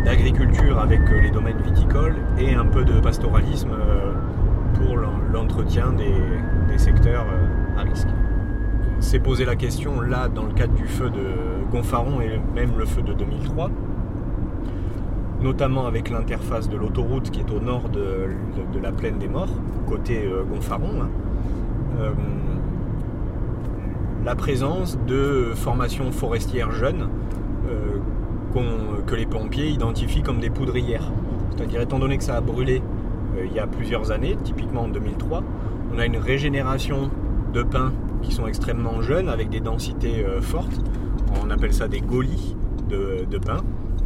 d'agriculture 0.04 0.80
avec 0.80 1.02
euh, 1.12 1.22
les 1.22 1.32
domaines 1.32 1.62
viticoles 1.62 2.16
et 2.40 2.56
un 2.56 2.66
peu 2.66 2.84
de 2.84 3.00
pastoralisme 3.00 3.72
euh, 3.72 4.14
pour 4.76 4.98
l'en- 4.98 5.20
l'entretien 5.32 5.94
des, 5.94 6.78
secteurs 6.78 7.26
euh, 7.32 7.80
à 7.80 7.84
risque. 7.84 8.08
C'est 9.00 9.20
posé 9.20 9.46
la 9.46 9.56
question 9.56 10.02
là 10.02 10.28
dans 10.28 10.46
le 10.46 10.54
cadre 10.54 10.74
du 10.74 10.88
feu 10.88 11.10
de 11.12 11.72
Gonfaron 11.72 12.20
et 12.22 12.40
même 12.56 12.72
le 12.78 12.86
feu 12.86 13.04
de 13.04 13.14
2003 13.14 13.70
notamment 15.42 15.86
avec 15.86 16.10
l'interface 16.10 16.70
de 16.70 16.78
l'autoroute 16.78 17.30
qui 17.30 17.42
est 17.42 17.52
au 17.52 17.60
nord 17.60 17.90
de, 17.90 18.30
la 18.82 18.94
plaine 18.94 19.18
des 19.18 19.28
Morts, 19.28 19.50
côté 19.88 20.26
Gonfaron, 20.50 21.02
hein. 21.02 21.10
La 24.26 24.36
présence 24.36 24.98
de 25.08 25.52
formations 25.56 26.12
forestières 26.12 26.72
jeunes 26.72 27.10
euh, 27.70 28.00
que 29.06 29.16
les 29.16 29.26
pompiers 29.26 29.70
identifient 29.70 30.22
comme 30.22 30.40
des 30.40 30.50
poudrières. 30.50 31.12
C'est-à-dire, 31.56 31.82
étant 31.82 32.00
donné 32.00 32.18
que 32.18 32.24
ça 32.24 32.36
a 32.36 32.42
brûlé 32.42 32.82
euh, 33.36 33.46
il 33.46 33.54
y 33.54 33.60
a 33.60 33.68
plusieurs 33.68 34.12
années, 34.12 34.38
typiquement 34.44 34.84
en 34.84 34.88
2003, 34.88 35.44
on 35.94 36.00
a 36.00 36.06
une 36.06 36.18
régénération 36.18 37.10
de 37.54 37.64
pins 37.64 37.92
qui 38.22 38.32
sont 38.32 38.48
extrêmement 38.48 39.02
jeunes 39.02 39.28
avec 39.28 39.50
des 39.50 39.60
densités 39.60 40.24
euh, 40.26 40.42
fortes. 40.42 40.80
On 41.44 41.50
appelle 41.50 41.74
ça 41.74 41.88
des 41.88 42.02
gaulis 42.02 42.56
de, 42.90 43.26
pins. 43.40 43.64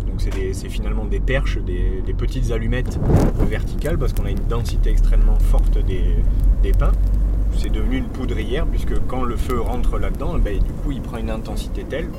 Donc 0.07 0.21
c'est 0.21 0.69
finalement 0.69 1.03
des 1.03 1.19
perches, 1.19 1.59
des, 1.59 2.01
petites 2.17 2.51
allumettes 2.51 2.97
verticales 3.41 3.97
parce 3.97 4.13
qu'on 4.13 4.25
a 4.25 4.31
une 4.31 4.47
densité 4.49 4.89
extrêmement 4.89 5.37
forte 5.39 5.77
des 5.77 6.71
pins. 6.71 6.93
C'est 7.57 7.69
devenu 7.69 7.97
une 7.97 8.07
poudrière 8.07 8.67
puisque 8.67 8.99
quand 9.07 9.23
le 9.23 9.35
feu 9.35 9.59
rentre 9.59 9.97
là-dedans, 9.97 10.35
eh 10.37 10.39
ben, 10.39 10.59
du 10.59 10.71
coup 10.73 10.91
il 10.91 11.01
prend 11.01 11.17
une 11.17 11.31
intensité 11.31 11.83
telle 11.83 12.09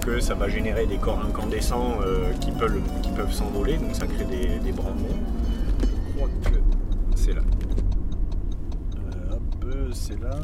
que 0.00 0.18
ça 0.18 0.34
va 0.34 0.48
générer 0.48 0.86
des 0.86 0.96
corps 0.96 1.22
incandescents 1.22 1.98
euh, 2.02 2.32
qui 2.40 2.50
peuvent, 2.52 2.80
s'envoler, 3.30 3.76
donc 3.76 3.94
ça 3.94 4.06
crée 4.06 4.24
des, 4.24 4.58
des. 4.60 4.70
Je 4.70 6.14
crois 6.16 6.28
que 6.42 6.58
c'est 7.14 7.34
là. 7.34 7.42
Euh, 8.96 9.34
hop, 9.34 9.66
c'est 9.92 10.18
là. 10.18 10.40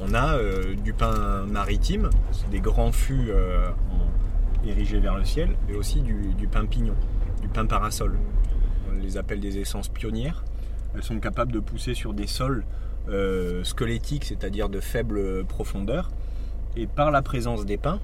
On 0.00 0.14
a 0.14 0.36
euh, 0.36 0.76
du 0.76 0.92
pain 0.92 1.44
maritime, 1.46 2.10
des 2.52 2.60
grands 2.60 2.92
fûts 2.92 3.32
érigés 4.64 5.00
vers 5.00 5.16
le 5.16 5.24
ciel, 5.24 5.56
et 5.68 5.74
aussi 5.74 6.00
du 6.00 6.46
pain 6.46 6.64
pignon, 6.66 6.94
du 7.42 7.48
pain 7.48 7.66
parasol. 7.66 8.16
On 8.88 8.98
les 8.98 9.16
appelle 9.16 9.40
des 9.40 9.58
essences 9.58 9.88
pionnières. 9.88 10.44
Elles 10.94 11.02
sont 11.02 11.18
capables 11.18 11.52
de 11.52 11.60
pousser 11.60 11.94
sur 11.94 12.14
des 12.14 12.26
sols 12.26 12.64
euh, 13.10 13.64
squelettiques, 13.64 14.24
c'est-à-dire 14.24 14.68
de 14.68 14.80
faible 14.80 15.44
profondeur. 15.44 16.10
Et 16.76 16.86
par 16.86 17.10
la 17.10 17.22
présence 17.22 17.66
des 17.66 17.76
pins, 17.76 18.00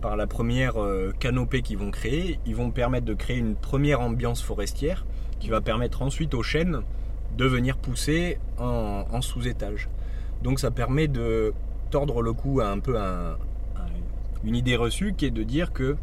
par 0.00 0.16
la 0.16 0.26
première 0.26 0.80
euh, 0.80 1.12
canopée 1.18 1.62
qu'ils 1.62 1.78
vont 1.78 1.90
créer, 1.90 2.38
ils 2.46 2.54
vont 2.54 2.70
permettre 2.70 3.04
de 3.06 3.14
créer 3.14 3.36
une 3.38 3.56
première 3.56 4.00
ambiance 4.00 4.40
forestière 4.42 5.04
qui 5.40 5.48
va 5.48 5.60
permettre 5.60 6.02
ensuite 6.02 6.34
aux 6.34 6.42
chênes 6.42 6.80
de 7.36 7.44
venir 7.44 7.76
pousser 7.76 8.38
en, 8.58 9.04
en 9.10 9.20
sous-étage. 9.20 9.88
Donc 10.42 10.60
ça 10.60 10.70
permet 10.70 11.08
de 11.08 11.52
tordre 11.90 12.22
le 12.22 12.32
cou 12.32 12.60
à 12.60 12.68
un 12.68 12.78
peu 12.78 12.98
un- 12.98 13.32
un- 13.76 14.44
une 14.44 14.54
idée 14.54 14.76
reçue 14.76 15.14
qui 15.16 15.26
est 15.26 15.30
de 15.30 15.42
dire 15.42 15.72
que 15.72 15.96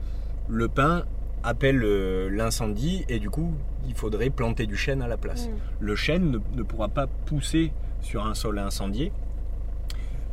le 0.50 0.68
pin 0.68 1.06
appelle 1.44 1.82
euh, 1.84 2.30
l'incendie 2.30 3.06
et 3.08 3.20
du 3.20 3.30
coup 3.30 3.54
il 3.88 3.94
faudrait 3.96 4.30
planter 4.30 4.66
du 4.66 4.76
chêne 4.76 5.02
à 5.02 5.08
la 5.08 5.16
place. 5.18 5.48
Le 5.80 5.96
chêne 5.96 6.32
ne, 6.32 6.40
ne 6.58 6.64
pourra 6.64 6.88
pas 6.90 7.08
pousser 7.08 7.72
sur 8.06 8.26
un 8.26 8.36
sol 8.36 8.60
incendié, 8.60 9.12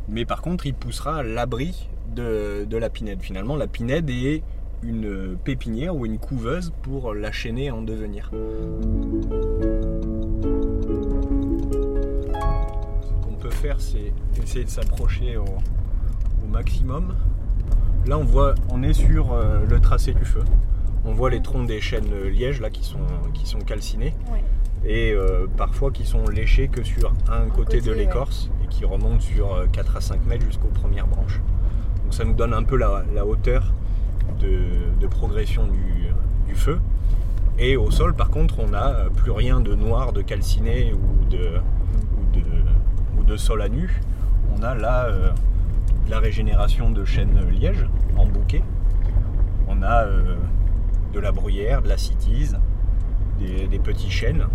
mais 0.08 0.24
par 0.24 0.42
contre 0.42 0.66
il 0.66 0.74
poussera 0.74 1.16
à 1.16 1.22
l'abri 1.22 1.88
de, 2.14 2.66
de 2.68 2.76
la 2.76 2.90
pinède. 2.90 3.20
Finalement 3.22 3.56
la 3.56 3.66
pinède 3.66 4.10
est 4.10 4.42
une 4.82 5.36
pépinière 5.42 5.96
ou 5.96 6.04
une 6.04 6.18
couveuse 6.18 6.72
pour 6.82 7.14
la 7.14 7.32
chaîner 7.32 7.70
en 7.70 7.82
devenir. 7.82 8.30
Ce 13.02 13.12
qu'on 13.24 13.34
peut 13.34 13.50
faire, 13.50 13.80
c'est 13.80 14.12
essayer 14.42 14.64
de 14.64 14.70
s'approcher 14.70 15.36
au, 15.36 15.44
au 15.44 16.48
maximum. 16.48 17.14
Là, 18.06 18.18
on 18.18 18.24
voit, 18.24 18.54
on 18.68 18.82
est 18.82 18.92
sur 18.92 19.32
euh, 19.32 19.64
le 19.64 19.80
tracé 19.80 20.12
du 20.12 20.24
feu. 20.24 20.42
On 21.04 21.12
voit 21.12 21.30
les 21.30 21.42
troncs 21.42 21.66
des 21.66 21.80
chênes 21.80 22.12
lièges 22.28 22.60
là 22.60 22.70
qui 22.70 22.84
sont, 22.84 22.98
qui 23.34 23.46
sont 23.46 23.58
calcinés 23.58 24.14
Ouais. 24.32 24.42
et 24.84 25.12
euh, 25.12 25.46
parfois 25.56 25.90
qui 25.90 26.06
sont 26.06 26.24
léchés 26.28 26.68
que 26.68 26.82
sur 26.84 27.12
un 27.30 27.48
côté, 27.50 27.80
de 27.80 27.92
l'écorce 27.92 28.50
et 28.64 28.68
qui 28.68 28.84
remontent 28.84 29.20
sur 29.20 29.52
euh, 29.54 29.66
4 29.72 29.96
à 29.96 30.00
5 30.00 30.24
mètres 30.26 30.44
jusqu'aux 30.44 30.68
premières 30.68 31.06
branches. 31.08 31.40
Donc 32.04 32.14
ça 32.14 32.24
nous 32.24 32.34
donne 32.34 32.54
un 32.54 32.62
peu 32.62 32.76
la, 32.76 33.04
la 33.14 33.26
hauteur 33.26 33.72
de, 34.40 34.60
de 35.00 35.06
progression 35.06 35.66
du, 35.66 36.06
du 36.46 36.54
feu. 36.54 36.78
Et 37.58 37.76
au 37.76 37.90
sol, 37.90 38.14
par 38.14 38.30
contre, 38.30 38.60
on 38.60 38.68
n'a 38.68 38.88
euh, 38.88 39.08
plus 39.10 39.30
rien 39.30 39.60
de 39.60 39.74
noir, 39.74 40.12
de 40.12 40.22
calciné 40.22 40.92
ou 40.94 41.24
de, 41.28 41.58
ou 42.18 42.34
de, 42.36 42.42
ou 43.20 43.24
de 43.24 43.36
sol 43.36 43.60
à 43.62 43.68
nu. 43.68 44.00
On 44.56 44.62
a 44.62 44.74
là 44.74 45.04
euh, 45.06 45.30
de 46.06 46.10
la 46.10 46.18
régénération 46.18 46.90
de 46.90 47.04
chênes 47.04 47.38
liège 47.50 47.86
en 48.16 48.26
bouquet. 48.26 48.62
On 49.68 49.82
a 49.82 50.04
euh, 50.04 50.36
de 51.12 51.20
la 51.20 51.32
bruyère, 51.32 51.82
de 51.82 51.88
la 51.88 51.98
citise, 51.98 52.58
des, 53.38 53.78
petits 53.78 54.10
chênes. 54.10 54.46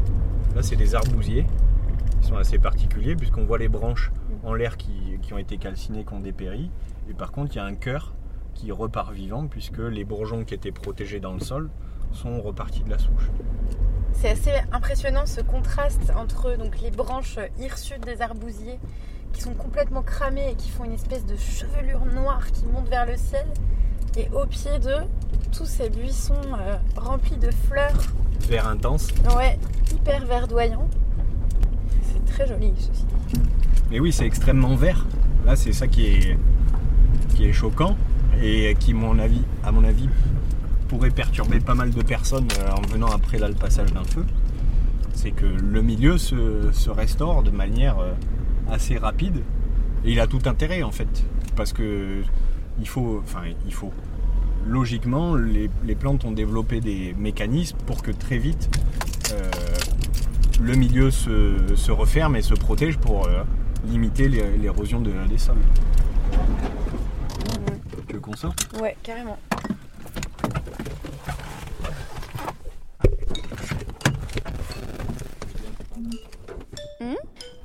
Là, 0.56 0.64
c'est 0.64 0.76
des 0.76 0.96
arbousiers. 0.96 1.46
Ils 2.22 2.28
sont 2.28 2.38
assez 2.38 2.58
particuliers 2.58 3.16
puisqu'on 3.16 3.46
voit 3.46 3.58
les 3.58 3.68
branches 3.68 4.12
en 4.44 4.54
l'air 4.54 4.78
qui, 4.78 5.20
qui 5.22 5.34
ont 5.34 5.38
été 5.38 5.58
calcinées, 5.58 6.04
qui 6.06 6.14
ont 6.14 6.20
dépéri. 6.20 6.72
Et 7.10 7.14
par 7.14 7.32
contre, 7.32 7.54
il 7.54 7.58
y 7.58 7.60
a 7.60 7.66
un 7.66 7.76
cœur 7.76 8.14
qui 8.54 8.72
repart 8.72 9.14
vivant 9.14 9.48
puisque 9.48 9.78
les 9.78 10.04
bourgeons 10.04 10.44
qui 10.44 10.54
étaient 10.54 10.72
protégés 10.72 11.20
dans 11.20 11.34
le 11.34 11.40
sol 11.40 11.70
sont 12.12 12.42
repartis 12.42 12.84
de 12.84 12.90
la 12.90 12.98
souche. 12.98 13.30
C'est 14.14 14.30
assez 14.30 14.54
impressionnant 14.72 15.26
ce 15.26 15.42
contraste 15.42 16.12
entre 16.16 16.58
donc, 16.58 16.80
les 16.82 16.90
branches 16.90 17.38
hirsutes 17.60 18.04
des 18.04 18.22
arbousiers 18.22 18.80
qui 19.34 19.42
sont 19.42 19.54
complètement 19.54 20.02
cramées 20.02 20.52
et 20.52 20.56
qui 20.56 20.70
font 20.70 20.86
une 20.86 20.94
espèce 20.94 21.26
de 21.26 21.36
chevelure 21.36 22.06
noire 22.06 22.48
qui 22.52 22.66
monte 22.66 22.90
vers 22.90 23.06
le 23.06 23.16
ciel 23.16 23.46
et 24.18 24.28
au 24.34 24.46
pied 24.46 24.80
de 24.80 24.96
tous 25.56 25.66
ces 25.66 25.90
buissons 25.90 26.34
euh, 26.60 26.78
remplis 26.96 27.38
de 27.38 27.50
fleurs. 27.68 27.98
Vert 28.48 28.68
intense. 28.68 29.10
Ouais, 29.36 29.58
hyper 29.94 30.26
verdoyants. 30.26 30.88
C'est 32.04 32.26
très 32.34 32.48
joli 32.48 32.74
ceci 32.78 33.06
dit. 33.28 33.42
Mais 33.92 34.00
oui, 34.00 34.12
c'est 34.12 34.26
extrêmement 34.26 34.76
vert. 34.76 35.06
Là, 35.46 35.56
c'est 35.56 35.74
ça 35.74 35.88
qui 35.88 36.08
est, 36.08 36.38
qui 37.36 37.46
est 37.46 37.54
choquant 37.54 37.96
et 38.42 38.76
qui, 38.80 38.94
mon 38.94 39.18
avis, 39.20 39.42
à 39.64 39.72
mon 39.72 39.84
avis, 39.84 40.10
pourrait 40.88 41.12
perturber 41.12 41.60
pas 41.60 41.76
mal 41.76 41.92
de 41.92 42.02
personnes 42.02 42.48
euh, 42.60 42.72
en 42.72 42.82
venant 42.88 43.08
après 43.08 43.38
là, 43.38 43.48
le 43.48 43.56
passage 43.56 43.94
d'un 43.94 44.04
feu. 44.04 44.26
C'est 45.14 45.32
que 45.32 45.46
le 45.46 45.82
milieu 45.82 46.18
se, 46.18 46.72
se 46.72 46.90
restaure 46.90 47.44
de 47.44 47.50
manière 47.50 48.00
euh, 48.00 48.14
assez 48.70 48.98
rapide 48.98 49.42
et 50.06 50.12
il 50.12 50.20
a 50.20 50.28
tout 50.28 50.42
intérêt 50.46 50.84
en 50.84 50.92
fait 50.92 51.26
parce 51.56 51.74
que 51.74 52.22
il 52.80 52.88
faut, 52.88 53.22
enfin 53.24 53.42
il 53.66 53.74
faut. 53.74 53.92
Logiquement, 54.66 55.36
les, 55.36 55.70
les 55.86 55.96
plantes 55.96 56.26
ont 56.26 56.32
développé 56.32 56.82
des 56.82 57.16
mécanismes 57.18 57.78
pour 57.86 58.02
que 58.02 58.12
très 58.12 58.38
vite 58.38 58.70
euh, 59.32 59.50
le 60.62 60.76
milieu 60.76 61.10
se, 61.12 61.76
se 61.76 61.92
referme 61.92 62.36
et 62.36 62.42
se 62.42 62.54
protège 62.54 62.98
pour 62.98 63.28
euh, 63.28 63.44
limiter 63.86 64.28
l'é- 64.28 64.58
l'érosion 64.62 65.00
de- 65.00 65.14
des 65.30 65.38
sols. 65.38 65.56
Tu 68.08 68.16
veux 68.16 68.20
qu'on 68.20 68.36
sorte? 68.36 68.68
Ouais, 68.82 68.96
carrément. 69.04 69.38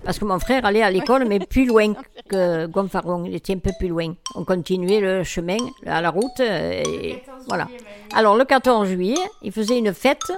Parce 0.05 0.19
que 0.19 0.25
mon 0.25 0.39
frère 0.41 0.65
allait 0.65 0.83
à 0.83 0.91
l'école, 0.91 1.27
mais 1.29 1.39
plus 1.39 1.67
loin 1.67 1.93
que 2.33 2.67
Gonfaron. 2.67 3.25
Il 3.25 3.35
était 3.35 3.55
un 3.55 3.59
peu 3.59 3.71
plus 3.79 3.89
loin. 3.89 4.15
On 4.35 4.45
continuait 4.45 5.01
le 5.01 5.23
chemin 5.25 5.57
à 5.87 6.01
la 6.01 6.11
route. 6.11 6.41
euh, 6.41 6.83
Et 6.85 7.23
voilà. 7.47 7.69
Alors, 8.15 8.37
le 8.37 8.45
14 8.45 8.89
juillet, 8.89 9.17
il 9.43 9.53
faisait 9.53 9.79
une 9.79 9.93
fête. 9.93 10.33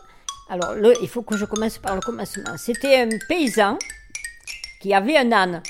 Alors, 0.50 0.74
le, 0.74 0.92
il 1.02 1.08
faut 1.08 1.22
que 1.22 1.36
je 1.36 1.44
commence 1.44 1.78
par 1.78 1.94
le 1.94 2.00
commencement. 2.00 2.56
C'était 2.56 3.00
un 3.00 3.08
paysan 3.28 3.78
qui 4.80 4.92
avait 4.92 5.16
un 5.16 5.32
âne. 5.32 5.62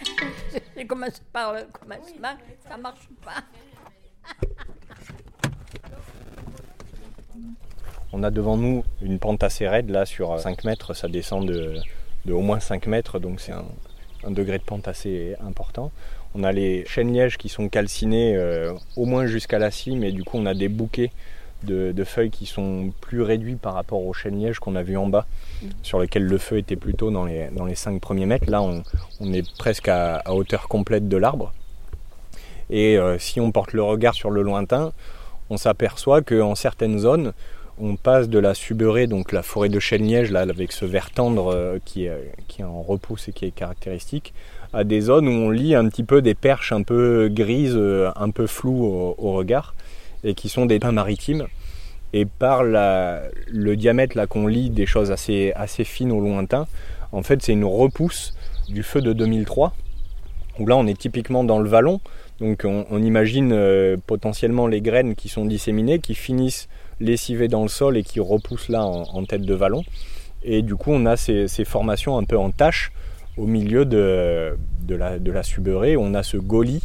Je 0.76 0.84
commence 0.86 1.20
par 1.32 1.52
le 1.54 1.62
commencement, 1.72 2.36
ça 2.68 2.76
marche 2.76 3.08
pas. 3.24 3.42
On 8.12 8.22
a 8.22 8.30
devant 8.30 8.56
nous 8.56 8.84
une 9.02 9.18
pente 9.18 9.42
assez 9.42 9.68
raide, 9.68 9.90
là 9.90 10.06
sur 10.06 10.38
5 10.38 10.64
mètres, 10.64 10.94
ça 10.94 11.08
descend 11.08 11.46
de, 11.46 11.74
de 12.28 12.32
au 12.32 12.40
moins 12.40 12.60
5 12.60 12.86
mètres, 12.86 13.18
donc 13.18 13.40
c'est 13.40 13.52
un, 13.52 13.64
un 14.24 14.30
degré 14.30 14.58
de 14.58 14.62
pente 14.62 14.86
assez 14.88 15.34
important. 15.40 15.90
On 16.34 16.44
a 16.44 16.52
les 16.52 16.84
chênes 16.86 17.12
lièges 17.12 17.38
qui 17.38 17.48
sont 17.48 17.68
calcinés 17.68 18.36
euh, 18.36 18.72
au 18.96 19.06
moins 19.06 19.26
jusqu'à 19.26 19.58
la 19.58 19.70
cime, 19.70 20.04
et 20.04 20.12
du 20.12 20.24
coup 20.24 20.38
on 20.38 20.46
a 20.46 20.54
des 20.54 20.68
bouquets 20.68 21.10
de, 21.64 21.90
de 21.90 22.04
feuilles 22.04 22.30
qui 22.30 22.46
sont 22.46 22.92
plus 23.00 23.22
réduits 23.22 23.56
par 23.56 23.74
rapport 23.74 24.04
aux 24.04 24.12
chênes 24.12 24.38
lièges 24.38 24.60
qu'on 24.60 24.76
a 24.76 24.82
vu 24.82 24.96
en 24.96 25.08
bas, 25.08 25.26
sur 25.82 25.98
lesquels 25.98 26.24
le 26.24 26.38
feu 26.38 26.58
était 26.58 26.76
plutôt 26.76 27.10
dans 27.10 27.24
les, 27.24 27.48
dans 27.50 27.64
les 27.64 27.74
5 27.74 28.00
premiers 28.00 28.26
mètres. 28.26 28.48
Là 28.48 28.62
on, 28.62 28.82
on 29.20 29.32
est 29.32 29.48
presque 29.56 29.88
à, 29.88 30.16
à 30.18 30.32
hauteur 30.32 30.68
complète 30.68 31.08
de 31.08 31.16
l'arbre. 31.16 31.52
Et 32.70 32.98
euh, 32.98 33.18
si 33.18 33.40
on 33.40 33.50
porte 33.50 33.72
le 33.72 33.82
regard 33.82 34.14
sur 34.14 34.30
le 34.30 34.42
lointain, 34.42 34.92
on 35.50 35.56
s'aperçoit 35.56 36.20
qu'en 36.20 36.54
certaines 36.54 36.98
zones, 36.98 37.32
on 37.80 37.96
passe 37.96 38.28
de 38.28 38.38
la 38.38 38.54
suberée, 38.54 39.06
donc 39.06 39.32
la 39.32 39.42
forêt 39.42 39.68
de 39.68 39.78
chêne 39.78 40.06
liège, 40.06 40.30
là, 40.30 40.40
avec 40.40 40.72
ce 40.72 40.84
vert 40.84 41.10
tendre 41.10 41.54
euh, 41.54 41.78
qui, 41.84 42.06
est, 42.06 42.32
qui 42.48 42.62
en 42.62 42.82
repousse 42.82 43.28
et 43.28 43.32
qui 43.32 43.46
est 43.46 43.50
caractéristique, 43.50 44.34
à 44.72 44.84
des 44.84 45.00
zones 45.00 45.28
où 45.28 45.30
on 45.30 45.50
lit 45.50 45.74
un 45.74 45.88
petit 45.88 46.02
peu 46.02 46.22
des 46.22 46.34
perches 46.34 46.72
un 46.72 46.82
peu 46.82 47.28
grises, 47.30 47.76
euh, 47.76 48.10
un 48.16 48.30
peu 48.30 48.46
floues 48.46 49.14
au, 49.18 49.32
regard, 49.32 49.74
et 50.24 50.34
qui 50.34 50.48
sont 50.48 50.66
des 50.66 50.78
pins 50.78 50.92
maritimes. 50.92 51.46
Et 52.12 52.24
par 52.24 52.62
le 52.62 53.74
diamètre 53.74 54.16
là 54.16 54.26
qu'on 54.26 54.46
lit 54.46 54.70
des 54.70 54.86
choses 54.86 55.10
assez, 55.10 55.52
assez 55.54 55.84
fines 55.84 56.10
au 56.10 56.20
lointain, 56.20 56.66
en 57.12 57.22
fait 57.22 57.42
c'est 57.42 57.52
une 57.52 57.66
repousse 57.66 58.34
du 58.68 58.82
feu 58.82 59.02
de 59.02 59.12
2003, 59.12 59.74
où 60.58 60.66
là 60.66 60.76
on 60.76 60.86
est 60.86 60.98
typiquement 60.98 61.44
dans 61.44 61.58
le 61.58 61.68
vallon, 61.68 62.00
donc 62.40 62.62
on, 62.64 62.86
on 62.90 63.02
imagine 63.02 63.52
euh, 63.52 63.96
potentiellement 64.06 64.66
les 64.66 64.80
graines 64.80 65.16
qui 65.16 65.28
sont 65.28 65.44
disséminées, 65.44 65.98
qui 65.98 66.14
finissent 66.14 66.68
lessivées 67.00 67.48
dans 67.48 67.62
le 67.62 67.68
sol 67.68 67.96
et 67.96 68.02
qui 68.02 68.20
repoussent 68.20 68.68
là 68.68 68.84
en, 68.84 69.02
en 69.02 69.24
tête 69.24 69.42
de 69.42 69.54
vallon. 69.54 69.84
Et 70.44 70.62
du 70.62 70.76
coup 70.76 70.92
on 70.92 71.04
a 71.06 71.16
ces, 71.16 71.48
ces 71.48 71.64
formations 71.64 72.16
un 72.18 72.24
peu 72.24 72.38
en 72.38 72.50
taches 72.50 72.92
au 73.36 73.46
milieu 73.46 73.84
de, 73.84 74.56
de, 74.82 74.94
la, 74.94 75.18
de 75.18 75.30
la 75.32 75.42
suberée. 75.42 75.96
On 75.96 76.14
a 76.14 76.22
ce 76.22 76.36
gaulis 76.36 76.82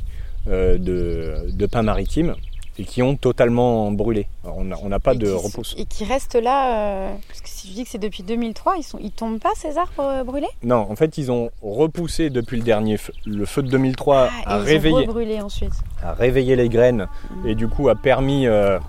euh, 0.47 0.77
de, 0.77 1.51
de 1.51 1.65
pins 1.65 1.81
maritimes 1.83 2.35
et 2.79 2.85
qui 2.85 3.03
ont 3.03 3.15
totalement 3.15 3.91
brûlé. 3.91 4.25
Alors, 4.43 4.57
on 4.57 4.89
n'a 4.89 4.99
pas 4.99 5.13
Et 5.13 5.17
de 5.17 5.27
qui- 5.27 5.31
repousse. 5.45 5.75
Et 5.77 5.85
qui 5.85 6.05
restent 6.05 6.33
là, 6.33 7.09
euh, 7.11 7.15
parce 7.27 7.41
que 7.41 7.47
si 7.47 7.67
je 7.69 7.73
dis 7.73 7.83
que 7.83 7.89
c'est 7.91 7.99
depuis 7.99 8.23
2003, 8.23 8.77
ils, 8.77 8.83
sont, 8.83 8.97
ils 8.99 9.11
tombent 9.11 9.39
pas 9.39 9.51
ces 9.55 9.77
arbres 9.77 9.91
euh, 9.99 10.23
brûlés? 10.23 10.47
Non, 10.63 10.77
en 10.89 10.95
fait 10.95 11.19
ils 11.19 11.31
ont 11.31 11.51
repoussé 11.61 12.31
depuis 12.31 12.57
le 12.57 12.63
dernier 12.63 12.97
feu. 12.97 13.13
Le 13.27 13.45
feu 13.45 13.61
de 13.61 13.69
2003 13.69 14.29
Ah, 14.47 14.55
a 14.55 14.57
réveillé. 14.57 15.07
ensuite. 15.41 15.73
a 16.01 16.13
réveillé 16.13 16.55
les 16.55 16.67
graines 16.67 17.05
et 17.45 17.53
du 17.53 17.67
coup 17.67 17.89
a 17.89 17.95
permis 17.95 18.47
euh, 18.47 18.79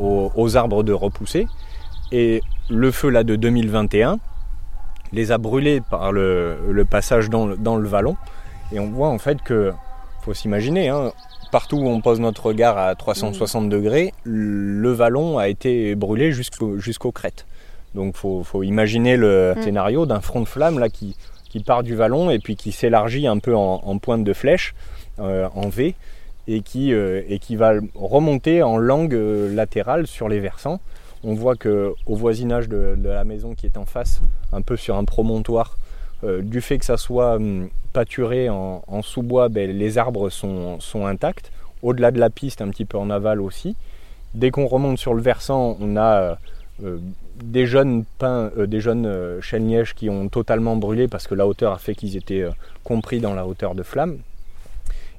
aux, 0.00 0.32
aux 0.34 0.56
arbres 0.56 0.82
de 0.82 0.92
repousser. 0.92 1.46
Et 2.12 2.42
le 2.68 2.90
feu 2.90 3.08
là 3.10 3.22
de 3.24 3.36
2021 3.36 4.18
les 5.12 5.32
a 5.32 5.38
brûlés 5.38 5.80
par 5.80 6.12
le, 6.12 6.56
le 6.70 6.84
passage 6.84 7.28
dans 7.30 7.46
le, 7.46 7.56
dans 7.56 7.76
le 7.76 7.88
vallon. 7.88 8.16
Et 8.72 8.78
on 8.78 8.88
voit 8.90 9.08
en 9.08 9.18
fait 9.18 9.42
que, 9.42 9.72
faut 10.22 10.34
s'imaginer, 10.34 10.88
hein, 10.88 11.12
partout 11.50 11.76
où 11.78 11.88
on 11.88 12.00
pose 12.00 12.20
notre 12.20 12.46
regard 12.46 12.78
à 12.78 12.94
360 12.94 13.68
degrés, 13.68 14.12
le 14.24 14.90
vallon 14.92 15.38
a 15.38 15.48
été 15.48 15.94
brûlé 15.96 16.30
jusqu'au- 16.30 16.78
jusqu'aux 16.78 17.10
crêtes. 17.10 17.46
Donc 17.96 18.16
faut, 18.16 18.44
faut 18.44 18.62
imaginer 18.62 19.16
le 19.16 19.54
Mm. 19.56 19.62
scénario 19.62 20.06
d'un 20.06 20.20
front 20.20 20.40
de 20.40 20.46
flamme 20.46 20.78
là 20.78 20.88
qui, 20.88 21.16
qui 21.48 21.60
part 21.60 21.82
du 21.82 21.96
vallon 21.96 22.30
et 22.30 22.38
puis 22.38 22.54
qui 22.54 22.70
s'élargit 22.70 23.26
un 23.26 23.38
peu 23.38 23.56
en, 23.56 23.80
en 23.84 23.98
pointe 23.98 24.22
de 24.22 24.32
flèche, 24.32 24.74
euh, 25.18 25.48
en 25.56 25.68
V, 25.68 25.96
et 26.52 26.62
qui, 26.62 26.92
euh, 26.92 27.22
et 27.28 27.38
qui 27.38 27.56
va 27.56 27.74
remonter 27.94 28.62
en 28.62 28.76
langue 28.76 29.14
euh, 29.14 29.54
latérale 29.54 30.06
sur 30.06 30.28
les 30.28 30.40
versants. 30.40 30.80
On 31.22 31.34
voit 31.34 31.56
que 31.56 31.94
au 32.06 32.16
voisinage 32.16 32.68
de, 32.68 32.96
la 33.02 33.24
maison 33.24 33.54
qui 33.54 33.66
est 33.66 33.76
en 33.76 33.84
face, 33.84 34.20
un 34.52 34.62
peu 34.62 34.76
sur 34.76 34.96
un 34.96 35.04
promontoire, 35.04 35.76
euh, 36.24 36.42
du 36.42 36.60
fait 36.60 36.78
que 36.78 36.84
ça 36.84 36.96
soit 36.96 37.36
hum, 37.36 37.68
pâturé 37.92 38.48
en, 38.48 39.02
sous-bois, 39.02 39.48
ben, 39.48 39.70
les 39.70 39.98
arbres 39.98 40.30
sont, 40.30 40.78
intacts. 40.94 41.50
Au-delà 41.82 42.10
de 42.10 42.18
la 42.18 42.30
piste, 42.30 42.62
un 42.62 42.68
petit 42.68 42.84
peu 42.84 42.98
en 42.98 43.10
aval 43.10 43.40
aussi. 43.40 43.74
Dès 44.34 44.50
qu'on 44.50 44.66
remonte 44.66 44.98
sur 44.98 45.14
le 45.14 45.22
versant, 45.22 45.76
on 45.80 45.96
a 45.96 46.38
des 47.42 47.66
jeunes 47.66 48.04
pins, 48.18 48.50
euh, 48.56 48.66
des 48.66 48.80
jeunes 48.80 49.06
euh, 49.06 49.40
chênes 49.40 49.68
lièges 49.68 49.94
qui 49.94 50.08
ont 50.10 50.28
totalement 50.28 50.76
brûlé 50.76 51.08
parce 51.08 51.26
que 51.26 51.34
la 51.34 51.46
hauteur 51.46 51.72
a 51.72 51.78
fait 51.78 51.94
qu'ils 51.94 52.16
étaient 52.16 52.46
compris 52.84 53.20
dans 53.20 53.34
la 53.34 53.46
hauteur 53.46 53.74
de 53.74 53.82
flamme. 53.82 54.18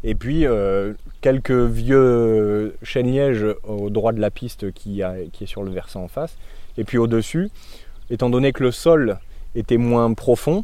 Et 0.03 0.15
puis 0.15 0.45
euh, 0.47 0.93
quelques 1.21 1.51
vieux 1.51 2.75
chênes 2.83 3.11
lièges 3.11 3.45
au 3.67 3.89
droit 3.89 4.11
de 4.13 4.19
la 4.19 4.31
piste 4.31 4.71
qui, 4.71 5.03
a- 5.03 5.15
qui 5.31 5.43
est 5.43 5.47
sur 5.47 5.63
le 5.63 5.71
versant 5.71 6.03
en 6.03 6.07
face. 6.07 6.35
Et 6.77 6.83
puis 6.83 6.97
au-dessus, 6.97 7.49
étant 8.09 8.29
donné 8.29 8.51
que 8.51 8.63
le 8.63 8.71
sol 8.71 9.19
était 9.55 9.77
moins 9.77 10.13
profond, 10.13 10.63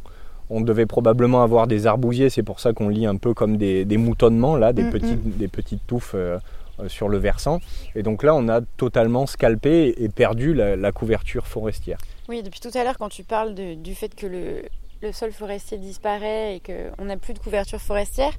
on 0.50 0.62
devait 0.62 0.86
probablement 0.86 1.43
avoir 1.43 1.67
des 1.67 1.88
arbousiers, 1.88 2.30
c'est 2.30 2.43
pour 2.43 2.60
ça 2.62 2.71
qu'on 2.73 2.88
lit 2.89 3.06
un 3.06 3.17
peu 3.17 3.34
comme 3.34 3.58
des, 3.58 3.84
des 3.86 3.97
moutonnements, 3.97 4.56
là, 4.56 4.71
des, 4.73 4.84
Mm, 4.84 4.89
petites, 4.91 5.38
des 5.38 5.47
petites 5.50 5.86
touffes 5.86 6.13
euh, 6.15 6.38
euh, 6.80 6.88
sur 6.88 7.10
le 7.10 7.17
versant. 7.17 7.60
Et 7.95 8.02
donc 8.02 8.23
là, 8.23 8.34
on 8.34 8.47
a 8.47 8.62
totalement 8.78 9.26
scalpé 9.28 9.93
et 10.02 10.08
perdu 10.10 10.54
la, 10.54 10.76
la 10.78 10.91
couverture 10.93 11.45
forestière. 11.47 11.97
Oui, 12.30 12.41
depuis 12.43 12.62
tout 12.62 12.71
à 12.76 12.84
l'heure, 12.86 12.97
quand 12.97 13.10
tu 13.10 13.23
parles 13.23 13.54
de- 13.56 13.73
du 13.76 13.93
fait 13.93 14.15
que 14.15 14.26
le, 14.26 14.62
le 15.01 15.12
sol 15.12 15.31
forestier 15.31 15.77
disparaît 15.77 16.55
et 16.55 16.60
qu'on 16.62 17.05
n'a 17.05 17.17
plus 17.17 17.33
de 17.33 17.39
couverture 17.39 17.79
forestière, 17.79 18.31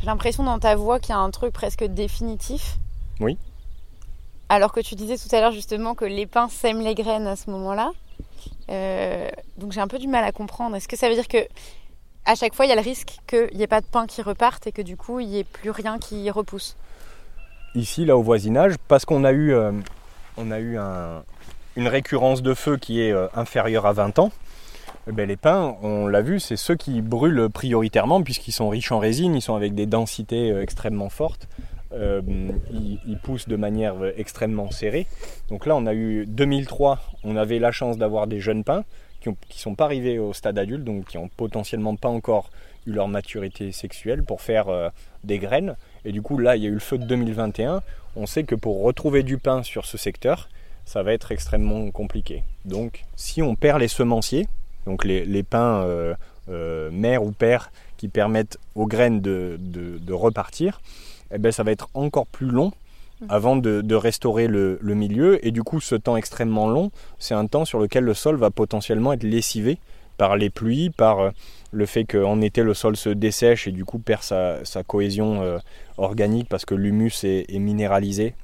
j'ai 0.00 0.06
l'impression 0.06 0.44
dans 0.44 0.58
ta 0.58 0.76
voix 0.76 1.00
qu'il 1.00 1.10
y 1.10 1.12
a 1.12 1.18
un 1.18 1.30
truc 1.30 1.52
presque 1.52 1.84
définitif. 1.84 2.76
Oui. 3.20 3.36
Alors 4.48 4.72
que 4.72 4.80
tu 4.80 4.94
disais 4.94 5.16
tout 5.16 5.34
à 5.34 5.40
l'heure 5.40 5.52
justement 5.52 5.94
que 5.94 6.04
les 6.04 6.26
pins 6.26 6.48
sèment 6.48 6.82
les 6.82 6.94
graines 6.94 7.26
à 7.26 7.34
ce 7.36 7.50
moment-là. 7.50 7.90
Euh, 8.70 9.28
donc 9.58 9.72
j'ai 9.72 9.80
un 9.80 9.88
peu 9.88 9.98
du 9.98 10.06
mal 10.08 10.24
à 10.24 10.32
comprendre. 10.32 10.76
Est-ce 10.76 10.86
que 10.88 10.96
ça 10.96 11.08
veut 11.08 11.14
dire 11.14 11.28
que 11.28 11.38
à 12.26 12.34
chaque 12.34 12.54
fois 12.54 12.64
il 12.64 12.68
y 12.68 12.72
a 12.72 12.76
le 12.76 12.80
risque 12.80 13.16
qu'il 13.26 13.50
n'y 13.56 13.62
ait 13.62 13.66
pas 13.66 13.80
de 13.80 13.86
pins 13.86 14.06
qui 14.06 14.22
repartent 14.22 14.66
et 14.66 14.72
que 14.72 14.82
du 14.82 14.96
coup 14.96 15.20
il 15.20 15.28
n'y 15.28 15.38
ait 15.40 15.44
plus 15.44 15.70
rien 15.70 15.98
qui 15.98 16.30
repousse? 16.30 16.76
Ici, 17.74 18.04
là 18.04 18.16
au 18.16 18.22
voisinage, 18.22 18.74
parce 18.86 19.04
qu'on 19.04 19.24
a 19.24 19.32
eu, 19.32 19.52
euh, 19.52 19.72
on 20.36 20.50
a 20.52 20.60
eu 20.60 20.78
un- 20.78 21.24
une 21.74 21.88
récurrence 21.88 22.40
de 22.40 22.54
feu 22.54 22.76
qui 22.76 23.00
est 23.00 23.10
euh, 23.10 23.26
inférieure 23.34 23.84
à 23.86 23.92
20 23.92 24.18
ans, 24.20 24.30
eh 25.06 25.12
ben, 25.12 25.28
les 25.28 25.36
pins, 25.36 25.76
on 25.82 26.06
l'a 26.06 26.22
vu, 26.22 26.40
c'est 26.40 26.56
ceux 26.56 26.76
qui 26.76 27.02
brûlent 27.02 27.48
prioritairement 27.50 28.22
puisqu'ils 28.22 28.52
sont 28.52 28.70
riches 28.70 28.90
en 28.90 28.98
résine, 28.98 29.34
ils 29.34 29.42
sont 29.42 29.54
avec 29.54 29.74
des 29.74 29.84
densités 29.84 30.50
euh, 30.50 30.62
extrêmement 30.62 31.10
fortes. 31.10 31.46
Euh, 31.92 32.22
ils, 32.72 33.18
poussent 33.22 33.46
de 33.46 33.54
manière 33.54 34.02
euh, 34.02 34.12
extrêmement 34.16 34.70
serrée. 34.70 35.06
Donc 35.48 35.66
là, 35.66 35.76
on 35.76 35.86
a 35.86 35.94
eu 35.94 36.24
2003, 36.26 37.00
on 37.22 37.36
avait 37.36 37.58
la 37.58 37.70
chance 37.70 37.98
d'avoir 37.98 38.26
des 38.26 38.40
jeunes 38.40 38.64
pins 38.64 38.84
qui 39.20 39.28
ne 39.28 39.34
sont 39.50 39.74
pas 39.74 39.84
arrivés 39.84 40.18
au 40.18 40.32
stade 40.32 40.58
adulte, 40.58 40.84
donc 40.84 41.06
qui 41.06 41.18
ont 41.18 41.28
potentiellement 41.28 41.96
pas 41.96 42.08
encore 42.08 42.50
eu 42.86 42.92
leur 42.92 43.08
maturité 43.08 43.72
sexuelle 43.72 44.22
pour 44.22 44.42
faire 44.42 44.66
des 45.22 45.38
graines. 45.38 45.76
Et 46.04 46.12
du 46.12 46.20
coup, 46.20 46.36
là, 46.36 46.56
il 46.56 46.62
y 46.62 46.66
a 46.66 46.68
eu 46.68 46.74
le 46.74 46.78
feu 46.78 46.98
de 46.98 47.06
2021. 47.06 47.80
On 48.16 48.26
sait 48.26 48.44
que 48.44 48.54
pour 48.54 48.82
retrouver 48.82 49.22
du 49.22 49.38
pain 49.38 49.62
sur 49.62 49.86
ce 49.86 49.96
secteur, 49.96 50.50
ça 50.84 51.02
va 51.02 51.14
être 51.14 51.32
extrêmement 51.32 51.90
compliqué. 51.90 52.42
Donc, 52.66 53.04
si 53.16 53.40
on 53.40 53.54
perd 53.54 53.80
les 53.80 53.88
semenciers, 53.88 54.46
donc 54.86 55.04
les, 55.04 55.24
les 55.24 55.42
pins 55.42 55.82
euh, 55.82 56.14
euh, 56.50 56.90
mères 56.92 57.22
ou 57.24 57.32
pères 57.32 57.70
qui 57.96 58.08
permettent 58.08 58.58
aux 58.74 58.86
graines 58.86 59.20
de, 59.20 59.56
de- 59.58 59.98
de 59.98 60.12
repartir, 60.12 60.80
eh 61.32 61.38
ben, 61.38 61.50
ça 61.52 61.62
va 61.62 61.72
être 61.72 61.88
encore 61.94 62.26
plus 62.26 62.46
long 62.48 62.72
avant 63.28 63.56
de, 63.56 63.80
de 63.80 63.94
restaurer 63.94 64.46
le, 64.48 64.78
le 64.82 64.94
milieu. 64.94 65.44
Et 65.46 65.50
du 65.52 65.62
coup, 65.62 65.80
ce 65.80 65.94
temps 65.94 66.16
extrêmement 66.16 66.68
long, 66.68 66.90
c'est 67.18 67.34
un 67.34 67.46
temps 67.46 67.64
sur 67.64 67.78
lequel 67.78 68.04
le 68.04 68.12
sol 68.12 68.36
va 68.36 68.50
potentiellement 68.50 69.12
être 69.14 69.22
lessivé 69.22 69.78
par 70.18 70.36
les 70.36 70.50
pluies, 70.50 70.90
par 70.90 71.20
euh, 71.20 71.30
le 71.72 71.86
fait 71.86 72.04
qu'en 72.04 72.40
été 72.40 72.62
le 72.62 72.74
sol 72.74 72.96
se 72.96 73.08
dessèche 73.08 73.66
et 73.66 73.72
du 73.72 73.84
coup 73.84 73.98
perd 73.98 74.22
sa, 74.22 74.64
sa 74.64 74.82
cohésion 74.84 75.42
euh, 75.42 75.58
organique 75.96 76.48
parce 76.48 76.64
que 76.64 76.74
l'humus 76.74 77.24
est, 77.24 77.46
est 77.48 77.58
minéralisé. 77.58 78.34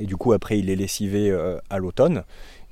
Et 0.00 0.06
du 0.06 0.16
coup 0.16 0.32
après 0.32 0.58
il 0.58 0.70
est 0.70 0.76
lessivé 0.76 1.30
euh, 1.30 1.58
à 1.70 1.78
l'automne 1.78 2.22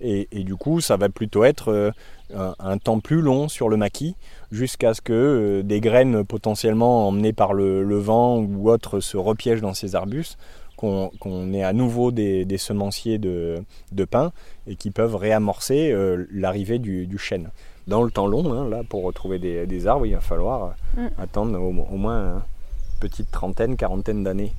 et, 0.01 0.29
et 0.33 0.45
du 0.45 0.57
coup 0.57 0.81
ça 0.81 0.97
va 0.97 1.09
plutôt 1.09 1.45
être 1.45 1.69
euh, 1.73 1.91
un, 2.35 2.55
un 2.59 2.79
temps 2.79 3.01
plus 3.01 3.23
long 3.23 3.49
sur 3.49 3.69
le 3.69 3.77
maquis 3.77 4.15
jusqu'à 4.53 4.95
ce 4.95 5.01
que 5.01 5.13
euh, 5.13 5.63
des 5.63 5.81
graines 5.81 6.25
potentiellement 6.25 7.09
emmenées 7.09 7.33
par 7.33 7.55
le, 7.55 7.83
le 7.83 7.97
vent 7.97 8.39
ou 8.39 8.71
autres 8.71 9.01
se 9.01 9.17
repiègent 9.17 9.63
dans 9.63 9.75
ces 9.75 9.95
arbustes 9.95 10.39
qu'on 10.77 11.53
ait 11.55 11.65
à 11.65 11.73
nouveau 11.73 12.11
des, 12.11 12.45
des 12.45 12.59
semenciers 12.59 13.17
de, 13.17 13.65
de 13.93 14.05
pin 14.05 14.33
et 14.67 14.77
qui 14.77 14.91
peuvent 14.91 15.17
réamorcer 15.17 15.91
euh, 15.91 16.27
l'arrivée 16.31 16.79
du, 16.79 17.07
du 17.07 17.17
chêne. 17.17 17.49
Dans 17.87 18.03
le 18.03 18.11
temps 18.11 18.27
long, 18.27 18.53
hein, 18.53 18.69
là, 18.69 18.83
pour 18.87 19.03
retrouver 19.05 19.39
des, 19.39 19.67
des 19.67 19.87
arbres, 19.87 20.05
il 20.05 20.13
va 20.15 20.21
falloir 20.21 20.75
Mm. 20.97 21.09
attendre 21.19 21.59
au, 21.61 21.69
au 21.69 21.97
moins 21.97 22.37
une 22.37 22.43
petite 23.01 23.31
trentaine, 23.31 23.77
quarantaine 23.77 24.25
d'années. 24.25 24.53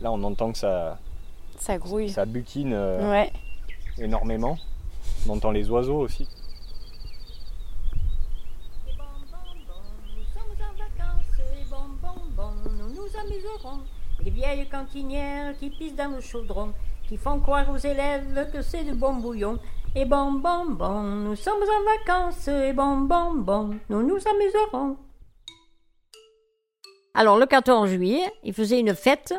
Là, 0.00 0.12
on 0.12 0.22
entend 0.22 0.52
que 0.52 0.58
ça, 0.58 0.98
Ça 1.58 1.78
grouille. 1.78 2.10
ça 2.10 2.24
butine 2.24 2.72
euh, 2.74 3.10
Ouais. 3.10 3.32
énormément. 3.98 4.58
On 5.28 5.32
entend 5.34 5.50
les 5.50 5.68
oiseaux 5.70 5.98
aussi. 6.00 6.28
Nous 8.86 8.92
sommes 10.34 10.56
en 10.60 10.72
vacances 10.78 11.38
et 11.38 11.64
bon, 11.70 11.88
bon, 12.02 12.20
bon, 12.36 12.50
nous 12.78 12.88
nous 12.94 13.08
amuserons. 13.18 13.80
Les 14.24 14.30
vieilles 14.30 14.68
cantinières 14.68 15.56
qui 15.58 15.70
pissent 15.70 15.94
dans 15.96 16.08
le 16.14 16.20
chaudron, 16.20 16.72
qui 17.08 17.16
font 17.16 17.38
croire 17.40 17.68
aux 17.70 17.76
élèves 17.76 18.50
que 18.52 18.62
c'est 18.62 18.84
du 18.84 18.94
bon 18.94 19.14
bouillon. 19.14 19.58
Et 19.94 20.04
bon, 20.04 20.32
bon, 20.32 20.66
bon, 20.70 21.02
nous 21.02 21.36
sommes 21.36 21.62
en 21.62 21.84
vacances 21.98 22.48
et 22.48 22.72
bon, 22.72 22.98
bon, 22.98 23.34
bon, 23.34 23.76
nous 23.88 24.02
nous 24.02 24.18
amuserons. 24.28 24.96
Alors, 27.14 27.38
le 27.38 27.46
14 27.46 27.88
juillet, 27.88 28.30
il 28.44 28.52
faisait 28.52 28.78
une 28.78 28.94
fête 28.94 29.32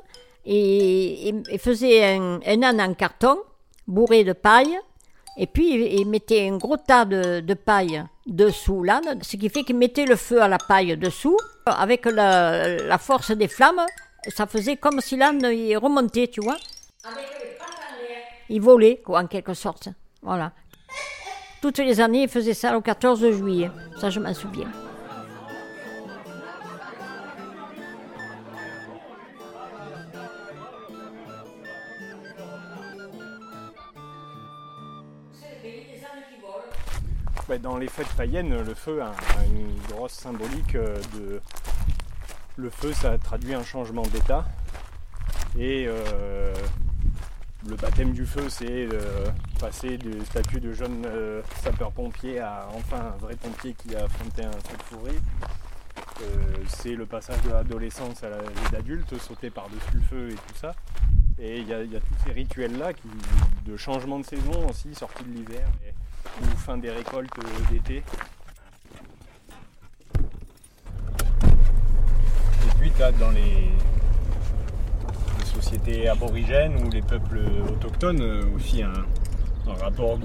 et 0.49 1.29
il 1.29 1.43
il 1.51 1.60
faisait 1.60 2.15
un, 2.15 2.39
un 2.45 2.63
âne 2.63 2.81
en 2.81 2.93
carton 2.93 3.38
bourré 3.86 4.23
de 4.23 4.33
paille. 4.33 4.77
Et 5.39 5.45
puis, 5.45 5.73
il 5.73 5.99
il 5.99 6.07
mettait 6.07 6.49
un 6.49 6.57
gros 6.57 6.77
tas 6.77 7.05
de, 7.05 7.41
de 7.41 7.53
paille 7.53 8.03
dessous 8.25 8.81
l'âne, 8.83 9.19
ce 9.21 9.38
qui 9.38 9.49
fait 9.49 9.63
qu'il 9.63 9.77
mettait 9.77 10.05
le 10.05 10.15
feu 10.15 10.41
à 10.41 10.47
la 10.47 10.57
paille 10.57 10.97
dessous. 10.97 11.38
Avec 11.65 12.05
la, 12.05 12.77
la 12.77 12.97
force 12.97 13.31
des 13.31 13.47
flammes, 13.47 13.86
ça 14.29 14.47
faisait 14.47 14.77
comme 14.77 15.01
si 15.01 15.17
l'âne 15.17 15.45
remontait, 15.75 16.27
tu 16.27 16.41
vois. 16.41 16.57
Il 18.49 18.62
volait, 18.62 19.01
quoi, 19.05 19.19
en 19.19 19.27
quelque 19.27 19.53
sorte. 19.53 19.89
Voilà. 20.21 20.53
Toutes 21.62 21.79
les 21.79 21.99
années, 21.99 22.23
il 22.23 22.29
faisait 22.29 22.53
ça 22.53 22.71
le 22.71 22.81
14 22.81 23.31
juillet. 23.31 23.69
Ça, 23.99 24.10
je 24.10 24.19
m'en 24.19 24.33
souviens. 24.33 24.71
Dans 37.62 37.78
les 37.78 37.88
fêtes 37.88 38.13
païennes, 38.17 38.62
le 38.62 38.73
feu 38.73 39.02
a, 39.02 39.13
une 39.45 39.78
grosse 39.89 40.13
symbolique 40.13 40.76
euh, 40.76 41.00
de. 41.15 41.41
Le 42.58 42.69
feu, 42.69 42.91
ça 42.91 43.17
traduit 43.17 43.54
un 43.54 43.63
changement 43.63 44.02
d'état. 44.02 44.45
Et 45.58 45.86
euh, 45.88 46.54
le 47.67 47.76
baptême 47.76 48.12
du 48.12 48.26
feu, 48.26 48.50
c'est 48.50 48.88
euh, 48.91 49.26
passer 49.60 49.97
du 49.97 50.26
statut 50.26 50.60
de 50.60 50.73
jeune 50.73 51.08
sapeur-pompier 51.63 52.39
à 52.39 52.67
enfin 52.73 53.13
un 53.13 53.17
vrai 53.17 53.36
pompier 53.36 53.73
qui 53.73 53.95
a 53.95 54.06
affronté 54.06 54.43
un 54.43 54.52
feu 54.52 54.78
de 54.78 54.84
forêt. 54.84 55.15
C'est 56.67 56.95
le 56.95 57.06
passage 57.06 57.41
de 57.43 57.52
l'adolescence 57.52 58.23
à 58.23 58.30
vie 58.30 58.71
d'adulte, 58.71 59.17
sauter 59.19 59.52
par-dessus 59.52 59.93
le 59.93 60.02
feu 60.02 60.30
et 60.32 60.36
tout 60.36 60.60
ça. 60.60 60.73
Et 61.39 61.60
il 61.60 61.67
y, 61.67 61.73
a 61.73 61.84
tous 61.84 62.23
ces 62.26 62.32
rituels-là 62.32 62.93
de 63.65 63.78
changement 63.78 64.17
de 64.17 64.26
saison 64.26 64.67
aussi, 64.67 64.95
sortie 64.95 65.23
de 65.23 65.32
l'hiver 65.32 65.67
ou 66.41 66.58
fin 66.58 66.78
des 66.78 66.91
récoltes 66.91 67.32
euh, 67.39 67.71
d'été. 67.71 68.04
Et 72.65 72.80
puis 72.80 72.91
tu 72.95 73.04
as 73.04 73.12
dans 73.13 73.32
les, 73.32 73.71
sociétés 75.43 76.08
aborigènes 76.08 76.76
ou 76.86 76.89
les 76.89 77.02
peuples 77.02 77.39
autochtones 77.71 78.21
euh, 78.21 78.43
aussi 78.56 78.84
un, 78.84 78.93
rapport 79.82 80.17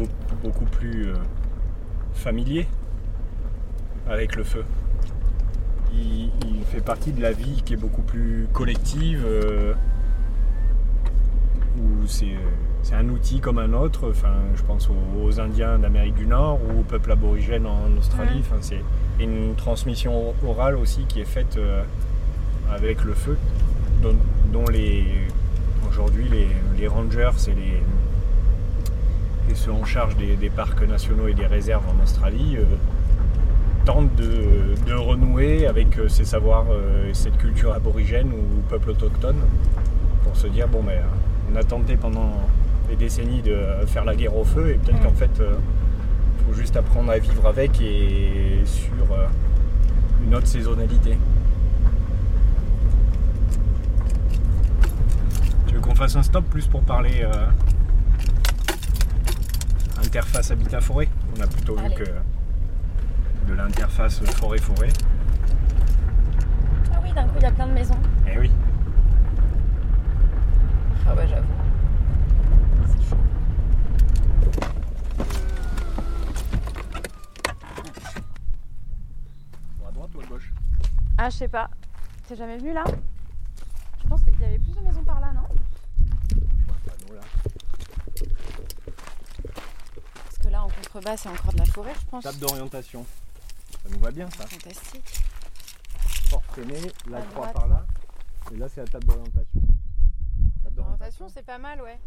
beaucoup 0.42 0.64
plus 0.66 1.08
euh, 1.08 1.14
familier 2.14 2.68
avec 4.08 4.36
le 4.36 4.44
feu. 4.44 4.64
Il, 5.94 6.30
fait 6.70 6.80
partie 6.80 7.12
de 7.12 7.20
la 7.20 7.32
vie 7.32 7.62
qui 7.64 7.74
est 7.74 7.76
beaucoup 7.76 8.02
plus 8.02 8.48
collective, 8.54 9.26
où 11.76 12.06
c'est 12.06 12.34
c'est 12.82 12.94
un 12.94 13.08
outil 13.08 13.40
comme 13.40 13.58
un 13.58 13.72
autre. 13.72 14.10
Enfin, 14.10 14.34
je 14.56 14.62
pense 14.62 14.88
aux, 14.88 15.24
aux 15.24 15.40
Indiens 15.40 15.78
d'Amérique 15.78 16.14
du 16.14 16.26
Nord 16.26 16.60
ou 16.62 16.80
aux 16.80 16.82
peuples 16.82 17.12
aborigènes 17.12 17.66
en 17.66 17.96
Australie. 17.98 18.40
Enfin, 18.40 18.56
c'est 18.60 18.82
une 19.20 19.54
transmission 19.54 20.34
orale 20.46 20.76
aussi 20.76 21.04
qui 21.04 21.20
est 21.20 21.26
faite 21.26 21.56
euh, 21.56 21.82
avec 22.70 23.04
le 23.04 23.14
feu, 23.14 23.36
dont, 24.02 24.16
dont 24.52 24.64
les 24.66 25.04
aujourd'hui 25.88 26.28
les, 26.30 26.48
les 26.78 26.88
rangers 26.88 27.30
et 27.48 27.50
les 27.50 27.82
et 29.50 29.54
ceux 29.54 29.72
en 29.72 29.84
charge 29.84 30.16
des, 30.16 30.36
des 30.36 30.50
parcs 30.50 30.82
nationaux 30.82 31.26
et 31.28 31.34
des 31.34 31.46
réserves 31.46 31.82
en 31.88 32.02
Australie 32.02 32.56
euh, 32.58 32.64
tentent 33.84 34.14
de, 34.14 34.74
de 34.86 34.94
renouer 34.94 35.66
avec 35.66 35.98
euh, 35.98 36.08
ces 36.08 36.24
savoirs, 36.24 36.66
euh, 36.70 37.10
et 37.10 37.14
cette 37.14 37.36
culture 37.38 37.72
aborigène 37.72 38.28
ou 38.28 38.62
peuple 38.68 38.90
autochtone 38.90 39.36
pour 40.24 40.36
se 40.36 40.46
dire 40.46 40.68
bon 40.68 40.82
ben 40.82 41.02
on 41.52 41.56
a 41.56 41.64
tenté 41.64 41.96
pendant 41.96 42.32
des 42.88 42.96
décennies 42.96 43.42
de 43.42 43.56
faire 43.86 44.04
la 44.04 44.14
guerre 44.14 44.36
au 44.36 44.44
feu 44.44 44.70
et 44.70 44.74
peut-être 44.74 45.00
qu'en 45.02 45.12
fait 45.12 45.30
il 45.38 46.44
faut 46.46 46.54
juste 46.54 46.76
apprendre 46.76 47.10
à 47.10 47.18
vivre 47.18 47.46
avec 47.46 47.80
et 47.80 48.62
sur 48.64 49.12
euh, 49.12 49.26
une 50.24 50.34
autre 50.34 50.46
saisonnalité. 50.46 51.16
Tu 55.66 55.74
veux 55.74 55.80
qu'on 55.80 55.94
fasse 55.94 56.16
un 56.16 56.22
stop 56.22 56.44
plus 56.50 56.66
pour 56.66 56.82
parler 56.82 57.22
euh, 57.22 57.46
interface 60.04 60.50
habitat-forêt 60.50 61.08
On 61.38 61.40
a 61.40 61.46
plutôt 61.46 61.76
vu 61.76 61.88
que 61.94 62.04
de 63.48 63.54
l'interface 63.54 64.20
forêt-forêt. 64.24 64.88
Ah 66.92 66.98
oui, 67.02 67.12
d'un 67.14 67.24
coup, 67.24 67.34
il 67.36 67.42
y 67.42 67.46
a 67.46 67.50
plein 67.50 67.66
de 67.66 67.72
maisons. 67.72 67.96
Eh 68.32 68.38
oui. 68.38 68.50
Ah 71.06 71.14
ouais, 71.14 71.26
j'avoue. 71.28 71.46
C'est 72.86 73.10
chaud. 73.10 73.16
À 79.88 79.92
droite 79.92 80.10
ou 80.14 80.20
à 80.20 80.24
gauche 80.24 80.52
Ah, 81.24 81.30
je 81.30 81.36
sais 81.36 81.46
pas. 81.46 81.70
T'es 82.26 82.34
jamais 82.34 82.56
venu 82.58 82.72
là? 82.72 82.82
Je 84.02 84.08
pense 84.08 84.22
qu'il 84.22 84.40
y 84.40 84.44
avait 84.44 84.58
plus 84.58 84.72
de 84.74 84.80
maisons 84.80 85.04
par 85.04 85.20
là, 85.20 85.32
non? 85.32 85.42
Parce 90.24 90.38
que 90.38 90.48
là, 90.48 90.64
en 90.64 90.68
contrebas, 90.68 91.16
c'est 91.16 91.28
encore 91.28 91.52
de 91.52 91.58
la 91.58 91.64
forêt, 91.66 91.92
je 91.94 92.06
pense. 92.10 92.24
Table 92.24 92.38
d'orientation. 92.38 93.06
Ça 93.84 93.88
nous 93.88 94.00
va 94.00 94.10
bien 94.10 94.28
ça. 94.30 94.46
Fantastique. 94.46 95.20
Fort 96.28 96.42
freinée, 96.46 96.90
la 97.08 97.18
À 97.18 97.22
croix 97.22 97.46
droite. 97.46 97.52
par 97.52 97.68
là. 97.68 97.84
Et 98.52 98.56
là, 98.56 98.66
c'est 98.68 98.80
la 98.80 98.88
table 98.88 99.06
d'orientation. 99.06 99.60
Table 100.64 100.74
d'orientation, 100.74 101.28
c'est 101.28 101.46
pas 101.46 101.58
mal, 101.58 101.80
ouais. 101.82 101.98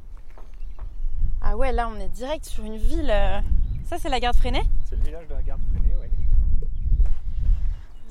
Ah 1.42 1.56
ouais, 1.56 1.72
là, 1.72 1.88
on 1.88 1.98
est 2.00 2.10
direct 2.10 2.44
sur 2.46 2.66
une 2.66 2.78
ville. 2.78 3.10
euh, 3.10 3.40
Ça, 3.86 3.98
c'est 3.98 4.10
la 4.10 4.20
garde 4.20 4.36
freinée 4.36 4.64
C'est 4.90 4.96
le 4.98 5.04
village 5.04 5.28
de 5.28 5.34
la 5.36 5.42
garde 5.44 5.62
freinée. 5.72 5.85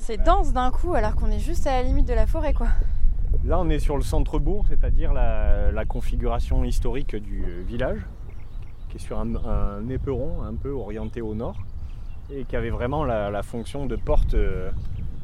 C'est 0.06 0.22
dense 0.22 0.52
d'un 0.52 0.70
coup, 0.70 0.92
alors 0.92 1.16
qu'on 1.16 1.30
est 1.30 1.38
juste 1.38 1.66
à 1.66 1.80
la 1.80 1.82
limite 1.82 2.06
de 2.06 2.12
la 2.12 2.26
forêt, 2.26 2.52
quoi. 2.52 2.66
Là, 3.42 3.58
on 3.58 3.70
est 3.70 3.78
sur 3.78 3.96
le 3.96 4.02
centre-bourg, 4.02 4.66
c'est-à-dire 4.68 5.14
la, 5.14 5.84
configuration 5.86 6.62
historique 6.62 7.16
du 7.16 7.42
euh, 7.42 7.62
village, 7.66 8.00
qui 8.90 8.98
est 8.98 9.00
sur 9.00 9.18
un, 9.18 9.88
éperon 9.88 10.42
un 10.42 10.56
peu 10.56 10.68
orienté 10.68 11.22
au 11.22 11.34
nord, 11.34 11.56
et 12.30 12.44
qui 12.44 12.54
avait 12.54 12.68
vraiment 12.68 13.02
la, 13.02 13.42
fonction 13.42 13.86
de 13.86 13.96
porte 13.96 14.34
euh, 14.34 14.70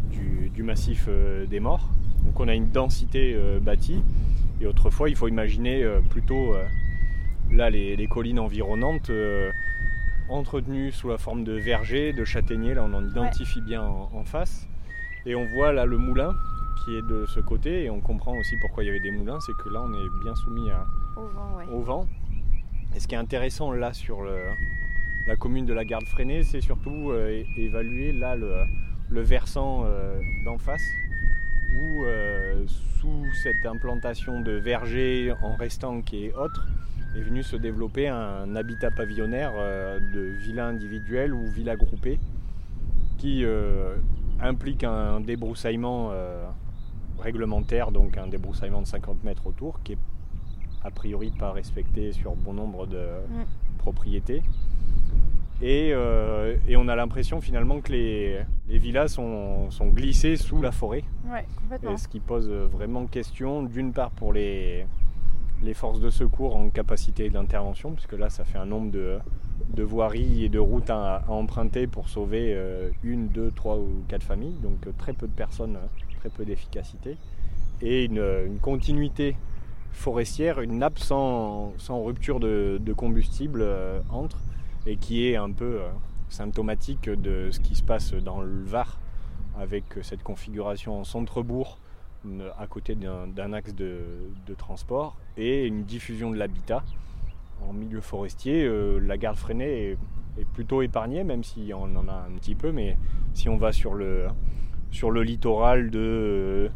du, 0.08 0.62
massif 0.62 1.04
euh, 1.08 1.44
des 1.44 1.60
morts. 1.60 1.90
Donc 2.24 2.40
on 2.40 2.48
a 2.48 2.54
une 2.54 2.70
densité 2.70 3.38
bâtie, 3.60 4.02
et 4.62 4.66
autrefois, 4.66 5.10
il 5.10 5.16
faut 5.16 5.28
imaginer 5.28 5.86
plutôt 6.08 6.54
là 7.50 7.68
les 7.68 8.06
collines 8.06 8.38
environnantes 8.38 9.10
entretenues 10.30 10.92
sous 10.92 11.08
la 11.08 11.18
forme 11.18 11.44
de 11.44 11.52
vergers, 11.52 12.12
de 12.12 12.24
châtaigniers, 12.24 12.74
là 12.74 12.84
on 12.84 12.92
en 12.94 13.06
identifie 13.06 13.60
bien 13.60 13.82
en- 13.82 14.08
en 14.14 14.24
face. 14.24 14.66
Et 15.26 15.34
on 15.34 15.44
voit 15.46 15.72
là 15.72 15.84
le 15.86 15.98
moulin 15.98 16.32
qui 16.84 16.96
est 16.96 17.02
de 17.02 17.26
ce 17.26 17.40
côté 17.40 17.84
et 17.84 17.90
on 17.90 18.00
comprend 18.00 18.36
aussi 18.38 18.56
pourquoi 18.60 18.82
il 18.84 18.86
y 18.86 18.90
avait 18.90 19.00
des 19.00 19.10
moulins, 19.10 19.38
c'est 19.40 19.52
que 19.62 19.68
là 19.68 19.82
on 19.82 19.92
est 19.92 20.22
bien 20.24 20.34
soumis 20.34 20.70
à- 20.70 20.86
Au 21.16 21.26
vent, 21.26 21.56
ouais. 21.58 21.64
au 21.72 21.82
vent. 21.82 22.06
Et 22.96 23.00
ce 23.00 23.06
qui 23.06 23.14
est 23.14 23.18
intéressant 23.18 23.72
là 23.72 23.92
sur 23.92 24.22
le- 24.22 24.50
la 25.26 25.36
commune 25.36 25.66
de 25.66 25.74
la 25.74 25.84
Garde 25.84 26.06
Freinée, 26.06 26.42
c'est 26.42 26.60
surtout 26.62 27.10
euh, 27.10 27.42
évaluer 27.58 28.12
là 28.12 28.34
le, 28.36 28.64
le 29.10 29.20
versant 29.20 29.82
euh, 29.84 30.18
d'en 30.44 30.56
face 30.58 30.82
où 31.74 32.04
euh, 32.04 32.64
sous 32.66 33.24
cette 33.42 33.64
implantation 33.66 34.40
de 34.40 34.52
verger 34.52 35.32
en 35.42 35.54
restant 35.56 36.00
qui 36.00 36.24
est 36.26 36.32
autre 36.34 36.66
est 37.16 37.20
venu 37.22 37.42
se 37.42 37.56
développer 37.56 38.08
un 38.08 38.54
habitat 38.56 38.90
pavillonnaire 38.90 39.52
euh, 39.56 39.98
de 40.14 40.20
villas 40.20 40.68
individuelles 40.68 41.34
ou 41.34 41.46
villas 41.46 41.76
groupées 41.76 42.18
qui 43.18 43.44
euh, 43.44 43.96
implique 44.40 44.84
un 44.84 45.20
débroussaillement 45.20 46.10
euh, 46.12 46.44
réglementaire, 47.18 47.90
donc 47.90 48.16
un 48.16 48.26
débroussaillement 48.28 48.80
de 48.80 48.86
50 48.86 49.24
mètres 49.24 49.46
autour, 49.46 49.82
qui 49.82 49.92
est 49.92 49.98
a 50.82 50.90
priori 50.90 51.30
pas 51.38 51.52
respecté 51.52 52.12
sur 52.12 52.34
bon 52.36 52.54
nombre 52.54 52.86
de 52.86 52.96
Mm. 52.98 53.44
propriétés. 53.78 54.42
Et, 55.62 55.90
euh, 55.92 56.56
et 56.66 56.76
on 56.78 56.88
a 56.88 56.96
l'impression 56.96 57.42
finalement 57.42 57.82
que 57.82 57.92
les, 57.92 58.40
les 58.66 58.78
villas 58.78 59.08
sont, 59.08 59.70
sont 59.70 59.88
glissées 59.88 60.36
sous 60.36 60.62
la 60.62 60.72
forêt. 60.72 61.04
Ouais, 61.30 61.44
complètement. 61.60 61.92
Et 61.92 61.96
ce 61.98 62.08
qui 62.08 62.20
pose 62.20 62.48
vraiment 62.48 63.04
question, 63.06 63.62
d'une 63.64 63.92
part 63.92 64.10
pour 64.10 64.32
les, 64.32 64.86
les 65.62 65.74
forces 65.74 66.00
de 66.00 66.10
secours 66.10 66.56
en 66.56 66.70
capacité 66.70 67.28
d'intervention, 67.30 67.92
puisque 67.92 68.14
là 68.14 68.30
ça 68.30 68.44
fait 68.44 68.58
un 68.58 68.66
nombre 68.66 68.90
de, 68.90 69.18
de 69.74 69.82
voiries 69.82 70.44
et 70.44 70.48
de 70.48 70.58
routes 70.58 70.90
à, 70.90 71.22
emprunter 71.28 71.86
pour 71.86 72.08
sauver 72.08 72.54
euh, 72.54 72.90
une, 73.02 73.28
deux, 73.28 73.50
trois 73.50 73.76
ou 73.76 73.88
quatre 74.08 74.24
familles, 74.24 74.56
donc 74.62 74.86
euh, 74.86 74.92
très 74.96 75.12
peu 75.12 75.26
de 75.26 75.32
personnes, 75.32 75.76
euh, 75.76 76.18
très 76.20 76.30
peu 76.30 76.44
d'efficacité, 76.44 77.16
et 77.82 78.04
une, 78.04 78.24
une 78.46 78.58
continuité 78.58 79.36
forestière, 79.92 80.60
une 80.60 80.78
nappe 80.78 80.98
sans, 80.98 81.74
rupture 81.88 82.40
de, 82.40 82.92
combustible 82.96 83.60
euh, 83.62 84.00
entre, 84.10 84.38
et 84.86 84.96
qui 84.96 85.26
est 85.26 85.36
un 85.36 85.50
peu 85.50 85.80
euh, 85.80 85.88
symptomatique 86.28 87.08
de 87.08 87.50
ce 87.50 87.60
qui 87.60 87.74
se 87.74 87.82
passe 87.82 88.14
dans 88.14 88.40
le 88.40 88.62
Var 88.64 88.98
avec 89.58 89.84
cette 90.02 90.22
configuration 90.22 91.00
en 91.00 91.04
centre-bourg 91.04 91.78
à 92.58 92.66
côté 92.66 92.94
d'un 92.94 93.52
axe 93.52 93.74
de, 93.74 94.30
transport 94.56 95.16
et 95.36 95.66
une 95.66 95.84
diffusion 95.84 96.30
de 96.30 96.36
l'habitat 96.36 96.82
en 97.62 97.72
milieu 97.72 98.00
forestier. 98.00 98.64
Euh, 98.64 98.98
la 98.98 99.16
garde 99.16 99.36
freinée 99.36 99.90
est, 99.90 99.98
est 100.40 100.44
plutôt 100.54 100.82
épargnée, 100.82 101.24
même 101.24 101.44
si 101.44 101.72
on 101.74 101.96
en 101.96 102.08
a 102.08 102.26
un 102.28 102.36
petit 102.38 102.54
peu, 102.54 102.72
mais 102.72 102.96
si 103.34 103.48
on 103.48 103.56
va 103.56 103.72
sur 103.72 103.94
le, 103.94 104.26
sur 104.90 105.10
le 105.10 105.22
littoral 105.22 105.90
euh, 105.94 106.68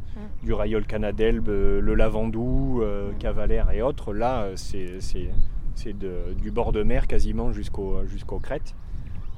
du 0.43 0.53
Rayol 0.53 0.87
Canadelbe, 0.87 1.49
euh, 1.49 1.81
le 1.81 1.95
Lavandou, 1.95 2.81
euh, 2.83 3.13
Cavalère 3.19 3.71
et 3.73 3.83
autres, 3.83 4.13
là 4.13 4.49
c'est 4.55 5.93
du 5.93 6.51
bord 6.51 6.73
de 6.73 6.83
mer 6.83 7.07
quasiment 7.07 7.53
jusqu'au 7.53 8.05
jusqu'aux 8.07 8.39
crêtes 8.39 8.75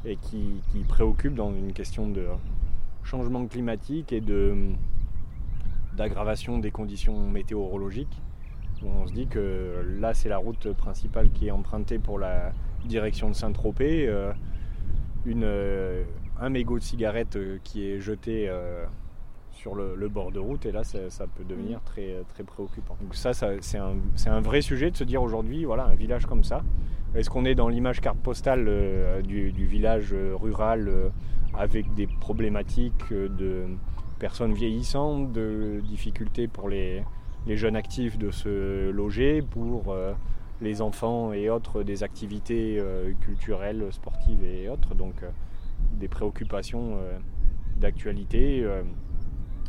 et 0.04 0.16
qui, 0.16 0.60
qui 0.70 0.80
préoccupe 0.80 1.34
dans 1.34 1.52
une 1.52 1.72
question 1.72 2.08
de 2.08 2.26
changement 3.02 3.46
climatique 3.46 4.12
et 4.12 4.20
de 4.20 4.54
d'aggravation 5.96 6.58
des 6.58 6.70
conditions 6.70 7.18
météorologiques. 7.30 8.20
On 8.84 9.06
se 9.06 9.12
dit 9.12 9.26
que 9.26 9.84
là, 9.98 10.12
c'est 10.14 10.28
la 10.28 10.38
route 10.38 10.72
principale 10.74 11.30
qui 11.30 11.48
est 11.48 11.50
empruntée 11.50 11.98
pour 11.98 12.18
la 12.18 12.52
direction 12.84 13.28
de 13.28 13.34
Saint-Tropez. 13.34 14.06
euh, 14.06 14.32
une, 15.24 15.42
euh, 15.44 16.04
un 16.40 16.50
mégot 16.50 16.78
de 16.78 16.84
cigarette 16.84 17.36
euh, 17.36 17.58
qui 17.64 17.90
est 17.90 17.98
jeté 17.98 18.48
sur 19.50 19.74
le, 19.74 19.94
le 19.96 20.08
bord 20.08 20.30
de 20.32 20.38
route, 20.38 20.66
et 20.66 20.72
là, 20.72 20.84
ça, 20.84 21.08
ça 21.08 21.26
peut 21.26 21.42
devenir 21.42 21.80
très, 21.82 22.22
très 22.28 22.44
préoccupant. 22.44 22.96
Donc, 23.00 23.14
ça, 23.14 23.32
ça, 23.32 23.48
c'est 23.60 23.78
un, 23.78 23.96
un 24.26 24.40
vrai 24.40 24.60
sujet 24.60 24.90
de 24.90 24.96
se 24.96 25.04
dire 25.04 25.22
aujourd'hui, 25.22 25.64
voilà, 25.64 25.86
un 25.86 25.94
village 25.94 26.26
comme 26.26 26.44
ça, 26.44 26.62
est-ce 27.14 27.30
qu'on 27.30 27.46
est 27.46 27.54
dans 27.54 27.68
l'image 27.68 28.00
carte 28.02 28.18
postale 28.18 28.66
euh, 28.68 29.22
du, 29.22 29.52
du 29.52 29.64
village 29.64 30.14
rural 30.34 30.88
euh, 30.88 31.08
avec 31.58 31.92
des 31.94 32.06
problématiques 32.06 33.10
de 33.10 33.64
personnes 34.18 34.54
vieillissantes, 34.54 35.32
de 35.32 35.80
difficultés 35.84 36.48
pour 36.48 36.68
les, 36.68 37.02
les 37.46 37.56
jeunes 37.56 37.76
actifs 37.76 38.18
de 38.18 38.30
se 38.30 38.90
loger, 38.90 39.42
pour 39.42 39.92
euh, 39.92 40.12
les 40.60 40.82
enfants 40.82 41.32
et 41.32 41.48
autres 41.48 41.82
des 41.82 42.02
activités 42.02 42.76
euh, 42.78 43.12
culturelles, 43.20 43.84
sportives 43.90 44.42
et 44.44 44.68
autres, 44.68 44.94
donc 44.94 45.22
euh, 45.22 45.30
des 45.92 46.08
préoccupations 46.08 46.98
d'actualité 47.78 48.66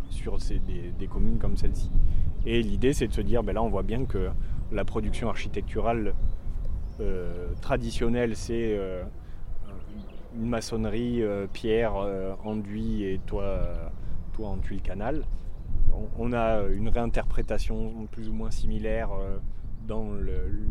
sur 0.10 0.38
des, 0.38 0.92
des 0.98 1.08
communes 1.08 1.38
comme 1.38 1.58
celle-ci. 1.58 1.92
Et 2.46 2.62
l'idée 2.62 2.94
c'est 2.94 3.08
de 3.08 3.14
se 3.14 3.22
dire, 3.22 3.44
ben 3.44 3.54
là 3.54 3.62
on 3.62 3.68
voit 3.68 3.84
bien 3.84 4.06
que 4.06 4.30
la 4.72 4.86
production 4.86 5.28
architecturale 5.28 6.14
traditionnelle 7.62 8.38
c'est 8.38 8.80
une 10.34 10.48
maçonnerie, 10.48 11.22
pierre, 11.52 11.96
enduit 12.46 13.04
et 13.04 13.20
toit, 13.26 13.92
en 14.46 14.58
tuile 14.58 14.82
canal. 14.82 15.24
On, 16.18 16.34
a 16.34 16.64
une 16.68 16.90
réinterprétation 16.90 18.08
plus 18.12 18.30
ou 18.30 18.34
moins 18.34 18.52
similaire 18.52 19.10
euh, 19.12 19.38
dans 19.88 20.10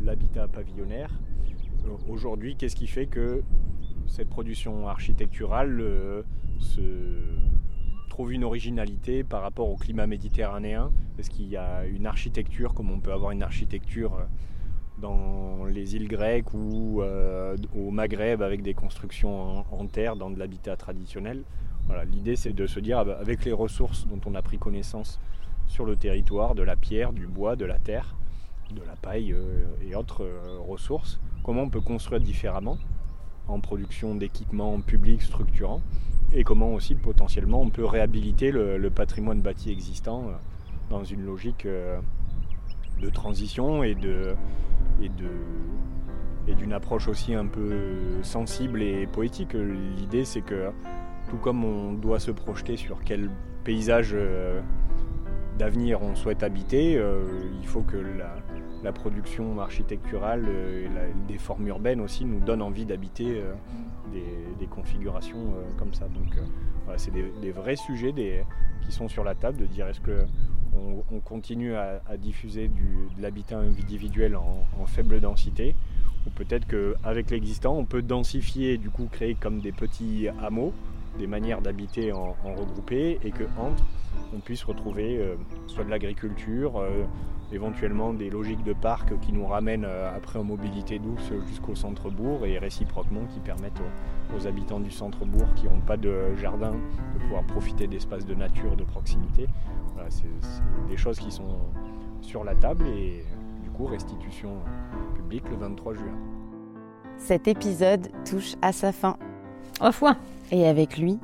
l'habitat 0.05 0.47
pavillonnaire. 0.47 1.11
Euh, 1.85 1.91
Aujourd'hui, 2.09 2.57
qu'est-ce 2.57 2.77
qui 2.77 2.87
fait 2.87 3.07
que 3.07 3.43
cette 4.07 4.29
production 4.29 4.89
architecturale 4.89 5.81
euh, 5.81 6.23
se 6.59 6.81
trouve 8.09 8.33
une 8.33 8.45
originalité 8.45 9.25
par 9.25 9.43
rapport 9.43 9.69
au 9.69 9.77
climat 9.77 10.07
méditerranéen? 10.07 10.93
Est-ce 11.19 11.31
qu'il 11.31 11.49
y 11.49 11.57
a 11.57 11.87
une 11.87 12.07
architecture 12.07 12.75
comme 12.75 12.91
on 12.91 13.01
peut 13.01 13.13
avoir 13.13 13.31
une 13.33 13.43
architecture 13.43 14.15
euh, 14.15 14.25
dans 14.99 15.65
les 15.67 15.97
îles 15.97 16.09
grecques 16.09 16.55
ou 16.55 17.03
euh, 17.03 17.57
au 17.75 17.91
Maghreb 17.91 18.43
avec 18.43 18.63
des 18.63 18.75
constructions 18.75 19.61
en, 19.61 19.67
en 19.71 19.87
terre 19.87 20.17
dans 20.17 20.31
de 20.31 20.39
l'habitat 20.39 20.77
traditionnel? 20.77 21.45
L'idée 22.11 22.37
c'est 22.37 22.53
de 22.53 22.67
se 22.67 22.81
dire 22.81 22.99
ah 22.99 23.05
bah, 23.05 23.19
avec 23.21 23.45
les 23.45 23.53
ressources 23.53 24.07
dont 24.07 24.21
on 24.27 24.35
a 24.35 24.43
pris 24.43 24.59
connaissance 24.59 25.21
sur 25.67 25.85
le 25.85 25.97
territoire, 25.97 26.55
de 26.55 26.63
la 26.63 26.77
pierre, 26.77 27.13
du 27.13 27.27
bois, 27.27 27.57
de 27.57 27.65
la 27.65 27.79
terre, 27.79 28.15
de 28.75 28.83
la 28.87 28.97
paille 28.97 29.33
euh, 29.33 29.67
et 29.83 29.95
autres 29.95 30.25
euh, 30.25 30.59
ressources, 30.67 31.21
comment 31.45 31.63
on 31.63 31.71
peut 31.71 31.81
construire 31.81 32.21
différemment 32.21 32.79
en 33.49 33.61
production 33.61 34.15
d'équipements 34.15 34.81
publics 34.81 35.23
structurants 35.23 35.81
et 36.33 36.43
comment 36.43 36.75
aussi 36.75 36.97
potentiellement 36.97 37.61
on 37.61 37.71
peut 37.71 37.85
réhabiliter 37.85 38.51
le, 38.51 38.91
patrimoine 38.91 39.41
bâti 39.41 39.71
existant 39.71 40.25
euh, 40.25 40.33
dans 40.91 41.05
une 41.05 41.25
logique 41.25 41.67
de 41.67 43.11
transition 43.11 43.85
et 43.85 43.95
d'une 43.95 44.37
approche 46.73 47.09
aussi 47.09 47.35
un 47.35 47.47
peu 47.47 48.23
sensible 48.23 48.83
et 48.83 49.07
poétique. 49.07 49.55
L'idée 49.55 50.25
c'est 50.25 50.43
que 50.43 50.71
tout 51.29 51.37
comme 51.37 51.65
on 51.65 51.93
doit 51.93 52.21
se 52.21 52.31
projeter 52.31 52.77
sur 52.77 53.03
quel 53.05 53.31
paysage 53.65 54.11
euh, 54.15 54.61
d'avenir 55.59 56.03
on 56.03 56.15
souhaite 56.15 56.43
habiter, 56.43 56.97
euh, 56.97 57.25
il 57.61 57.67
faut 57.67 57.83
que 57.83 57.97
la, 57.97 58.37
production 58.93 59.59
architecturale 59.59 60.45
euh, 60.49 60.87
et 60.87 61.33
des 61.33 61.39
formes 61.39 61.67
urbaines 61.67 62.01
aussi 62.01 62.25
nous 62.25 62.39
donnent 62.39 62.63
envie 62.63 62.85
d'habiter 62.85 63.43
des, 64.13 64.67
configurations 64.69 65.55
comme 65.77 65.93
ça. 65.93 66.07
Donc 66.07 66.39
voilà, 66.85 66.97
c'est 66.97 67.11
des, 67.11 67.51
vrais 67.51 67.75
sujets 67.75 68.15
qui 68.83 68.93
sont 68.93 69.09
sur 69.09 69.25
la 69.25 69.35
table, 69.35 69.59
de 69.59 69.67
dire 69.67 69.89
est-ce 69.89 70.01
que 70.01 70.25
on, 70.73 71.03
on 71.11 71.19
continue 71.19 71.75
à, 71.75 72.01
diffuser 72.17 72.69
de 72.69 73.21
l'habitat 73.21 73.59
individuel 73.59 74.37
en, 74.37 74.65
en 74.81 74.87
faible 74.87 75.21
densité 75.21 75.75
ou 76.27 76.31
peut-être 76.31 76.67
qu'avec 76.69 77.31
l'existant 77.31 77.77
on 77.77 77.85
peut 77.85 78.03
densifier 78.03 78.75
et 78.75 78.79
du 78.79 78.91
coup 78.91 79.09
créer 79.11 79.35
comme 79.35 79.61
des 79.61 79.73
petits 79.73 80.29
hameaux 80.43 80.73
des 81.17 81.27
manières 81.27 81.63
d'habiter 81.63 82.13
en, 82.13 82.37
en 82.45 82.55
regroupé 82.55 83.19
et 83.23 83.31
que 83.31 83.45
entre, 83.59 83.85
on 84.35 84.41
puisse 84.41 84.65
retrouver 84.65 85.19
euh, 85.19 85.37
soit 85.67 85.85
de 85.85 85.91
l'agriculture, 85.91 86.79
euh, 86.79 87.05
éventuellement 87.53 88.13
des 88.13 88.31
logiques 88.31 88.65
de 88.65 88.73
parc 88.73 89.19
qui 89.21 89.33
nous 89.33 89.47
ramènent 89.47 89.85
euh, 89.87 90.15
après 90.15 90.39
en 90.39 90.45
mobilité 90.45 90.99
douce 90.99 91.33
jusqu'au 91.49 91.75
centre-bourg 91.75 92.45
et 92.45 92.59
réciproquement 92.59 93.25
qui 93.27 93.41
permettent 93.41 93.81
aux, 93.81 94.37
aux 94.37 94.47
habitants 94.47 94.81
du 94.81 94.91
centre-bourg 94.91 95.47
qui 95.55 95.67
n'ont 95.67 95.81
pas 95.81 95.97
de 95.97 96.35
jardin 96.37 96.73
de 96.73 97.21
pouvoir 97.21 97.45
profiter 97.45 97.87
d'espaces 97.87 98.27
de 98.27 98.35
nature 98.35 98.77
de 98.77 98.85
proximité. 98.85 99.47
Voilà, 99.95 100.11
c'est 100.11 100.25
c'est 100.41 100.89
des 100.89 100.97
choses 100.97 101.19
qui 101.19 101.31
sont 101.31 101.59
sur 102.21 102.43
la 102.45 102.55
table 102.55 102.87
et 102.89 103.25
du 103.63 103.71
coup 103.71 103.87
restitution 103.87 104.57
publique 105.15 105.49
le 105.51 105.57
23 105.57 105.95
juin. 105.95 106.19
Cet 107.19 107.49
épisode 107.49 108.11
touche 108.29 108.57
à 108.61 108.73
sa 108.73 108.93
fin. 108.93 109.17
Au 109.81 109.87
revoir. 109.87 110.17
Et 110.53 110.67
avec 110.67 110.97
lui, 110.97 111.19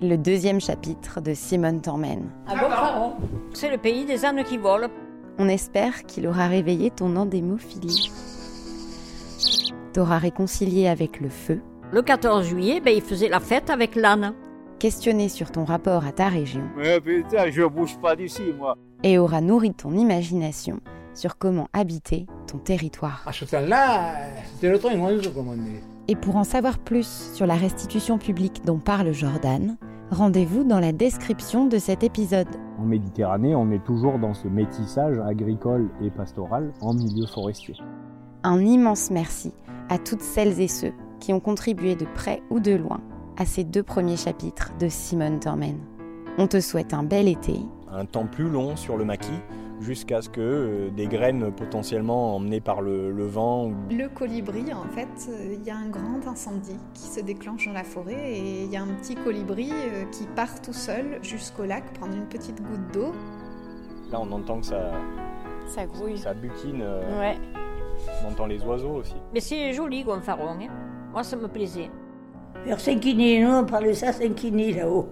le 0.00 0.16
deuxième 0.16 0.60
chapitre 0.60 1.20
de 1.20 1.34
Simone 1.34 1.80
Tormen. 1.80 2.30
À 2.46 2.54
Gonfaron. 2.54 3.12
C'est 3.52 3.70
le 3.70 3.78
pays 3.78 4.04
des 4.04 4.24
ânes 4.24 4.44
qui 4.44 4.56
volent. 4.56 4.88
On 5.38 5.48
espère 5.48 6.04
qu'il 6.04 6.26
aura 6.28 6.46
réveillé 6.46 6.90
ton 6.90 7.16
endémophilie. 7.16 8.10
T'auras 9.92 10.18
réconcilié 10.18 10.86
avec 10.86 11.20
le 11.20 11.28
feu. 11.28 11.60
Le 11.90 12.02
14 12.02 12.46
juillet, 12.46 12.80
ben, 12.80 12.94
il 12.94 13.02
faisait 13.02 13.28
la 13.28 13.40
fête 13.40 13.70
avec 13.70 13.96
l'âne. 13.96 14.34
Questionné 14.78 15.28
sur 15.28 15.50
ton 15.50 15.64
rapport 15.64 16.06
à 16.06 16.12
ta 16.12 16.28
région. 16.28 16.62
Mais 16.76 17.00
putain, 17.00 17.50
je 17.50 17.62
bouge 17.64 17.98
pas 17.98 18.14
d'ici, 18.14 18.42
moi. 18.56 18.76
Et 19.02 19.18
aura 19.18 19.40
nourri 19.40 19.74
ton 19.74 19.92
imagination 19.92 20.80
sur 21.14 21.36
comment 21.36 21.68
habiter 21.72 22.26
ton 22.46 22.58
territoire. 22.58 23.24
À 23.26 23.32
ce 23.32 23.44
temps-là, 23.44 24.14
c'était 24.54 24.70
le 24.70 24.78
train 24.78 24.96
11, 24.96 25.32
comme 25.34 25.48
on 25.48 25.54
dit. 25.54 25.80
Et 26.10 26.16
pour 26.16 26.36
en 26.36 26.44
savoir 26.44 26.78
plus 26.78 27.32
sur 27.34 27.46
la 27.46 27.54
restitution 27.54 28.16
publique 28.16 28.64
dont 28.64 28.78
parle 28.78 29.12
Jordan, 29.12 29.76
rendez-vous 30.10 30.64
dans 30.64 30.80
la 30.80 30.92
description 30.92 31.66
de 31.66 31.76
cet 31.76 32.02
épisode. 32.02 32.48
En 32.78 32.86
Méditerranée, 32.86 33.54
on 33.54 33.70
est 33.70 33.84
toujours 33.84 34.18
dans 34.18 34.32
ce 34.32 34.48
métissage 34.48 35.18
agricole 35.18 35.90
et 36.02 36.08
pastoral 36.08 36.72
en 36.80 36.94
milieu 36.94 37.26
forestier. 37.26 37.74
Un 38.42 38.60
immense 38.60 39.10
merci 39.10 39.52
à 39.90 39.98
toutes 39.98 40.22
celles 40.22 40.58
et 40.62 40.68
ceux 40.68 40.94
qui 41.20 41.34
ont 41.34 41.40
contribué 41.40 41.94
de 41.94 42.06
près 42.14 42.42
ou 42.48 42.58
de 42.58 42.72
loin 42.72 43.02
à 43.36 43.44
ces 43.44 43.64
deux 43.64 43.82
premiers 43.82 44.16
chapitres 44.16 44.72
de 44.80 44.88
Simone 44.88 45.40
Tormen. 45.40 45.76
On 46.38 46.46
te 46.46 46.60
souhaite 46.60 46.94
un 46.94 47.02
bel 47.02 47.28
été. 47.28 47.60
Un 47.92 48.06
temps 48.06 48.26
plus 48.26 48.48
long 48.48 48.76
sur 48.76 48.96
le 48.96 49.04
maquis 49.04 49.40
jusqu'à 49.80 50.20
ce 50.22 50.28
que 50.28 50.40
euh, 50.40 50.90
des 50.90 51.06
graines 51.06 51.52
potentiellement 51.52 52.34
emmenées 52.36 52.60
par 52.60 52.80
le, 52.82 53.12
le 53.12 53.24
vent 53.26 53.66
ou 53.66 53.74
Le 53.90 54.08
colibri, 54.08 54.64
en 54.74 54.88
fait, 54.94 55.08
euh, 55.30 55.54
il 55.54 55.64
y 55.64 55.70
a 55.70 55.76
un 55.76 55.88
grand 55.88 56.26
incendie 56.26 56.76
qui 56.94 57.02
se 57.02 57.20
déclenche 57.20 57.66
dans 57.66 57.72
la 57.72 57.84
forêt 57.84 58.32
et 58.32 58.62
il 58.64 58.70
y 58.72 58.76
a 58.76 58.82
un 58.82 58.94
petit 59.00 59.14
colibri 59.14 59.70
euh, 59.72 60.04
qui 60.10 60.26
part 60.34 60.60
tout 60.60 60.72
seul 60.72 61.18
jusqu'au 61.22 61.64
lac 61.64 61.92
prendre 61.94 62.14
une 62.16 62.26
petite 62.26 62.60
goutte 62.62 62.92
d'eau. 62.92 63.12
là 64.10 64.20
on 64.20 64.30
entend 64.32 64.60
que 64.60 64.66
ça, 64.66 64.90
Ça 65.66 65.86
grouille. 65.86 66.18
ça 66.18 66.34
butine, 66.34 66.80
euh, 66.82 67.20
Ouais. 67.20 67.36
on 68.24 68.32
entend 68.32 68.46
les 68.46 68.62
oiseaux 68.64 68.94
aussi. 68.96 69.14
Mais 69.32 69.40
c'est 69.40 69.72
joli, 69.72 70.02
Gonfaron. 70.02 70.48
hein. 70.60 70.68
Moi, 71.12 71.22
ça 71.22 71.36
me 71.36 71.48
plaisait. 71.48 71.90
Vers 72.64 72.80
Saint-Quini, 72.80 73.40
nous 73.40 73.50
on 73.50 73.64
parle 73.64 73.86
de 73.86 73.92
ça, 73.92 74.12
Saint-Quini 74.12 74.72
là-haut. 74.74 75.08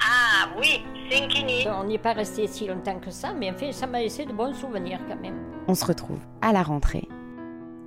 Ah 0.00 0.48
oui, 0.58 0.82
Sinkini. 1.10 1.66
On 1.68 1.84
n'y 1.84 1.94
est 1.94 1.98
pas 1.98 2.12
resté 2.12 2.46
si 2.46 2.66
longtemps 2.66 2.98
que 3.00 3.10
ça, 3.10 3.32
mais 3.32 3.50
en 3.50 3.54
fait, 3.54 3.72
ça 3.72 3.86
m'a 3.86 4.00
laissé 4.00 4.24
de 4.24 4.32
bons 4.32 4.54
souvenirs 4.54 5.00
quand 5.08 5.20
même. 5.20 5.36
On 5.66 5.74
se 5.74 5.84
retrouve 5.84 6.18
à 6.40 6.52
la 6.52 6.62
rentrée 6.62 7.08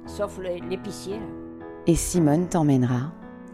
Sauf 0.06 0.40
l'épicier. 0.70 1.20
et 1.88 1.96
Simone 1.96 2.48
t'emmènera 2.50 3.12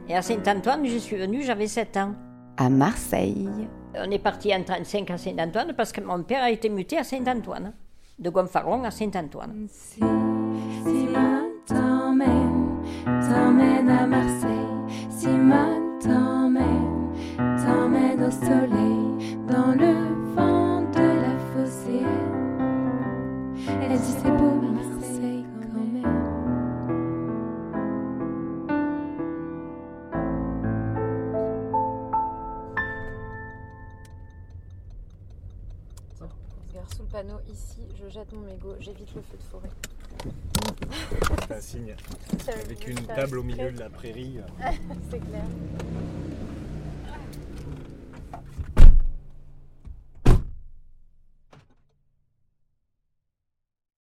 Et 0.09 0.15
à 0.15 0.21
Saint-Antoine, 0.21 0.85
je 0.85 0.97
suis 0.97 1.17
venue, 1.17 1.43
j'avais 1.43 1.67
7 1.67 1.97
ans. 1.97 2.15
à 2.57 2.69
Marseille. 2.69 3.47
On 3.95 4.09
est 4.11 4.19
parti 4.19 4.53
en 4.55 4.63
35 4.63 5.11
à 5.11 5.17
Saint-Antoine 5.17 5.73
parce 5.75 5.91
que 5.91 6.01
mon 6.01 6.23
père 6.23 6.43
a 6.43 6.51
été 6.51 6.69
muté 6.69 6.97
à 6.97 7.03
Saint-Antoine. 7.03 7.73
De 8.19 8.29
Gonfaron 8.31 8.83
à 8.83 8.91
Saint-Antoine. 8.91 9.67
Jette 38.17 38.33
mon 38.33 38.41
mégot, 38.41 38.75
j'évite 38.79 39.13
le 39.13 39.21
feu 39.21 39.37
de 39.37 39.43
forêt. 39.43 39.69
C'est 41.47 41.53
un 41.53 41.61
signe. 41.61 41.95
Avec 42.47 42.87
une 42.87 43.05
table 43.05 43.37
au 43.37 43.43
milieu 43.43 43.71
de 43.71 43.79
la 43.79 43.89
prairie. 43.91 44.39
C'est 45.11 45.19
clair. 45.19 45.43